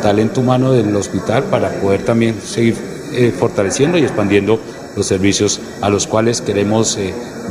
talento 0.03 0.41
humano 0.41 0.73
del 0.73 0.95
hospital, 0.97 1.45
para 1.45 1.71
poder 1.81 2.05
también 2.05 2.35
seguir 2.43 2.77
eh, 3.13 3.33
fortaleciendo 3.39 3.97
y 3.97 4.03
expandiendo 4.03 4.59
los 4.97 5.07
servicios 5.07 5.61
a 5.81 5.89
los 5.89 6.09
cuales 6.09 6.41
queremos 6.41 6.99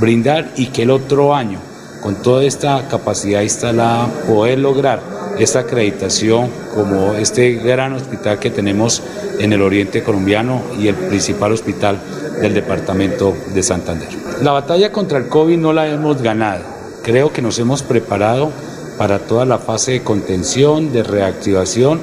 brindar 0.02 0.52
y 0.58 0.68
que 0.68 0.84
el 0.84 0.92
otro 0.92 1.34
año, 1.34 1.60
con 2.02 2.22
toda 2.22 2.44
esta 2.44 2.90
capacidad 2.90 3.42
instalada, 3.42 4.08
poder 4.28 4.60
lograr 4.60 5.11
esta 5.40 5.60
acreditación 5.60 6.50
como 6.74 7.16
este 7.16 7.54
gran 7.54 7.94
hospital 7.94 8.40
que 8.40 8.50
tenemos 8.50 9.02
en 9.40 9.54
el 9.54 9.62
oriente 9.62 10.04
colombiano 10.04 10.62
y 10.80 10.88
el 10.88 10.96
principal 10.96 11.52
hospital 11.52 12.00
del 12.42 12.54
departamento 12.54 13.36
de 13.54 13.64
Santander. 13.64 14.10
La 14.42 14.52
batalla 14.52 14.92
contra 14.92 15.18
el 15.18 15.28
COVID 15.28 15.58
no 15.58 15.74
la 15.74 15.88
hemos 15.88 16.22
ganado. 16.22 16.64
Creo 17.04 17.32
que 17.32 17.42
nos 17.42 17.58
hemos 17.60 17.84
preparado 17.84 18.52
para 18.98 19.20
toda 19.20 19.46
la 19.46 19.58
fase 19.58 19.94
de 19.94 20.04
contención, 20.04 20.92
de 20.92 21.04
reactivación, 21.04 22.00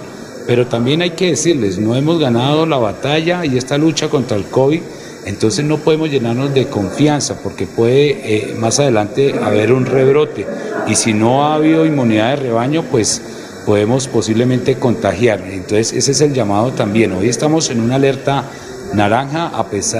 pero 0.47 0.67
también 0.67 1.03
hay 1.03 1.11
que 1.11 1.27
decirles, 1.27 1.79
no 1.79 1.95
hemos 1.95 2.19
ganado 2.19 2.67
la 2.67 2.79
batalla 2.79 3.45
y 3.45 3.57
esta 3.57 3.79
lucha 3.79 4.09
contra 4.09 4.37
el 4.37 4.45
COVID 4.47 4.81
entonces 5.29 5.64
no 5.64 5.77
podemos 5.79 6.11
llenarnos 6.11 6.55
de 6.55 6.69
confianza 6.69 7.41
porque 7.43 7.67
puede 7.67 8.11
eh, 8.25 8.55
más 8.59 8.81
adelante 8.81 9.35
haber 9.43 9.73
un 9.73 9.85
rebrote 9.85 10.47
y 10.87 10.95
si 10.95 11.12
no 11.12 11.45
ha 11.45 11.55
habido 11.55 11.85
inmunidad 11.85 12.31
de 12.31 12.37
rebaño, 12.37 12.83
pues 12.91 13.21
podemos 13.67 14.09
posiblemente 14.09 14.77
contagiar. 14.77 15.41
Entonces 15.41 15.93
ese 15.93 16.12
es 16.12 16.21
el 16.23 16.33
llamado 16.33 16.73
también. 16.73 17.12
Hoy 17.12 17.29
estamos 17.29 17.69
en 17.69 17.81
una 17.81 17.97
alerta 17.97 18.45
naranja 18.95 19.53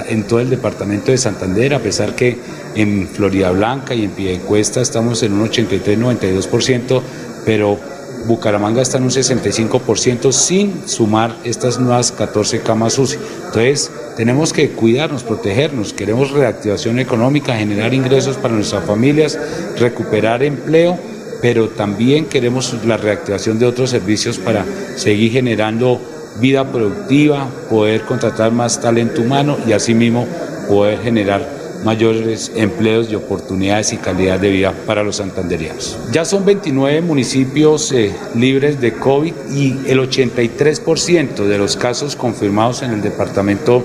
en 0.07 0.23
todo 0.23 0.39
el 0.39 0.49
departamento 0.49 1.11
de 1.11 1.19
Santander, 1.19 1.75
a 1.75 1.79
pesar 1.79 2.15
que 2.15 2.39
en 2.73 3.07
Florida 3.07 3.51
Blanca 3.51 3.93
y 3.93 4.05
en 4.05 4.11
Piedecuesta 4.11 4.81
estamos 4.81 5.21
en 5.21 5.33
un 5.33 5.47
83-92%, 5.47 7.01
pero 7.45 7.77
Bucaramanga 8.25 8.81
está 8.81 8.97
en 8.97 9.03
un 9.03 9.11
65% 9.11 10.31
sin 10.31 10.87
sumar 10.87 11.35
estas 11.43 11.79
nuevas 11.79 12.11
14 12.11 12.61
camas 12.61 12.97
UCI. 12.97 13.17
Entonces, 13.45 13.91
tenemos 14.19 14.51
que 14.51 14.71
cuidarnos, 14.71 15.23
protegernos, 15.23 15.93
queremos 15.93 16.31
reactivación 16.31 16.99
económica, 16.99 17.55
generar 17.55 17.93
ingresos 17.93 18.35
para 18.35 18.53
nuestras 18.53 18.83
familias, 18.83 19.39
recuperar 19.77 20.43
empleo, 20.43 20.99
pero 21.41 21.69
también 21.69 22.25
queremos 22.25 22.75
la 22.85 22.97
reactivación 22.97 23.59
de 23.59 23.65
otros 23.65 23.91
servicios 23.91 24.37
para 24.37 24.65
seguir 24.97 25.31
generando 25.31 26.01
vida 26.41 26.69
productiva, 26.69 27.47
poder 27.69 28.01
contratar 28.01 28.51
más 28.51 28.81
talento 28.81 29.21
humano 29.21 29.57
y 29.65 29.71
asimismo 29.71 30.27
poder 30.67 30.99
generar 30.99 31.47
mayores 31.85 32.51
empleos 32.57 33.09
y 33.09 33.15
oportunidades 33.15 33.93
y 33.93 33.97
calidad 33.97 34.37
de 34.37 34.49
vida 34.49 34.73
para 34.85 35.01
los 35.01 35.15
santanderianos. 35.15 35.97
Ya 36.11 36.25
son 36.25 36.43
29 36.43 36.99
municipios 36.99 37.93
eh, 37.93 38.13
libres 38.35 38.81
de 38.81 38.91
COVID 38.95 39.33
y 39.53 39.79
el 39.87 39.99
83% 39.99 41.45
de 41.45 41.57
los 41.57 41.77
casos 41.77 42.17
confirmados 42.17 42.81
en 42.81 42.91
el 42.91 43.01
departamento 43.01 43.81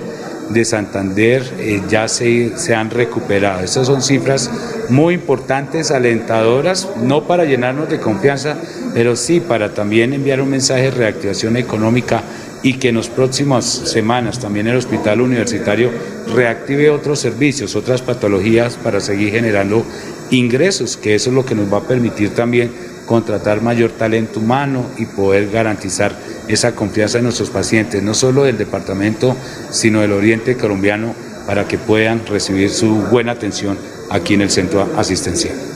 de 0.49 0.65
Santander 0.65 1.43
eh, 1.59 1.81
ya 1.89 2.07
se, 2.07 2.57
se, 2.57 2.75
han 2.75 2.89
recuperado. 2.89 3.61
Estas 3.63 3.87
son 3.87 4.01
cifras 4.01 4.49
muy 4.89 5.15
importantes, 5.15 5.91
alentadoras, 5.91 6.89
no 7.01 7.27
para 7.27 7.45
llenarnos 7.45 7.89
de 7.89 7.99
confianza, 7.99 8.57
pero 8.93 9.15
sí 9.15 9.39
para 9.39 9.73
también 9.73 10.13
enviar 10.13 10.41
un 10.41 10.49
mensaje 10.49 10.83
de 10.83 10.91
reactivación 10.91 11.57
económica 11.57 12.23
y 12.65 12.73
que 12.73 12.89
en 12.89 12.95
las 12.95 13.09
próximas 13.09 13.65
semanas 13.65 14.39
también 14.39 14.67
el 14.67 14.77
hospital 14.77 15.21
universitario 15.21 15.91
reactive 16.33 16.89
otros 16.89 17.19
servicios, 17.19 17.75
otras 17.75 18.01
patologías 18.01 18.75
para 18.75 18.99
seguir 18.99 19.31
generando 19.31 19.85
ingresos, 20.31 20.97
que 20.97 21.13
eso 21.13 21.29
es 21.29 21.35
lo 21.35 21.45
que 21.45 21.53
nos 21.53 21.71
va 21.71 21.77
a 21.77 21.87
permitir 21.87 22.31
también 22.33 22.71
contratar 23.05 23.61
mayor 23.61 23.91
talento 23.91 24.39
humano 24.39 24.83
y 24.97 25.05
poder 25.05 25.51
garantizar 25.51 26.17
esa 26.47 26.75
confianza 26.75 27.17
en 27.17 27.25
nuestros 27.25 27.49
pacientes, 27.49 28.01
no 28.03 28.13
solo 28.13 28.43
del 28.43 28.57
departamento, 28.57 29.35
sino 29.71 30.01
del 30.01 30.11
oriente 30.11 30.57
colombiano, 30.57 31.13
para 31.47 31.67
que 31.67 31.77
puedan 31.77 32.25
recibir 32.25 32.69
su 32.69 33.07
buena 33.11 33.33
atención 33.33 33.77
aquí 34.09 34.33
en 34.33 34.41
el 34.41 34.49
centro 34.49 34.87
asistencial 34.97 35.75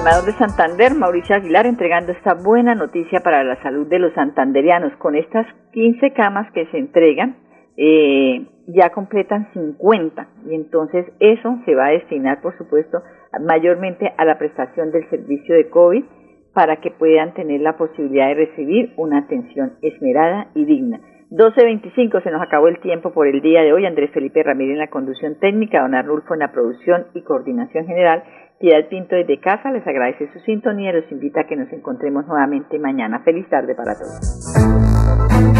gobernador 0.00 0.24
de 0.24 0.38
Santander, 0.38 0.94
Mauricio 0.94 1.36
Aguilar, 1.36 1.66
entregando 1.66 2.12
esta 2.12 2.34
buena 2.34 2.74
noticia 2.74 3.20
para 3.20 3.44
la 3.44 3.60
salud 3.62 3.86
de 3.86 3.98
los 3.98 4.12
santanderianos. 4.14 4.92
Con 4.98 5.14
estas 5.14 5.46
15 5.72 6.12
camas 6.12 6.50
que 6.52 6.66
se 6.66 6.78
entregan, 6.78 7.36
eh, 7.76 8.46
ya 8.66 8.90
completan 8.90 9.48
50 9.52 10.28
y 10.46 10.54
entonces 10.54 11.06
eso 11.18 11.58
se 11.64 11.74
va 11.74 11.86
a 11.86 11.90
destinar, 11.90 12.40
por 12.40 12.56
supuesto, 12.58 13.02
mayormente 13.40 14.12
a 14.16 14.24
la 14.24 14.38
prestación 14.38 14.90
del 14.90 15.08
servicio 15.08 15.54
de 15.54 15.68
COVID 15.68 16.04
para 16.54 16.76
que 16.76 16.90
puedan 16.90 17.34
tener 17.34 17.60
la 17.60 17.76
posibilidad 17.76 18.28
de 18.28 18.46
recibir 18.46 18.92
una 18.96 19.18
atención 19.18 19.74
esmerada 19.82 20.48
y 20.54 20.64
digna. 20.64 21.00
12.25 21.30 22.22
se 22.24 22.30
nos 22.30 22.42
acabó 22.42 22.66
el 22.66 22.80
tiempo 22.80 23.12
por 23.12 23.28
el 23.28 23.40
día 23.40 23.62
de 23.62 23.72
hoy. 23.72 23.86
Andrés 23.86 24.10
Felipe 24.10 24.42
Ramírez 24.42 24.72
en 24.72 24.80
la 24.80 24.90
conducción 24.90 25.38
técnica, 25.38 25.82
Don 25.82 25.94
Arnulfo 25.94 26.34
en 26.34 26.40
la 26.40 26.50
producción 26.50 27.06
y 27.14 27.22
coordinación 27.22 27.86
general 27.86 28.24
Piedad 28.60 28.90
Pinto 28.90 29.16
desde 29.16 29.40
casa 29.40 29.72
les 29.72 29.86
agradece 29.86 30.30
su 30.34 30.38
sintonía 30.40 30.90
y 30.90 31.00
los 31.00 31.10
invita 31.10 31.40
a 31.40 31.44
que 31.46 31.56
nos 31.56 31.72
encontremos 31.72 32.26
nuevamente 32.26 32.78
mañana. 32.78 33.20
Feliz 33.20 33.48
tarde 33.48 33.74
para 33.74 33.94
todos. 33.94 35.59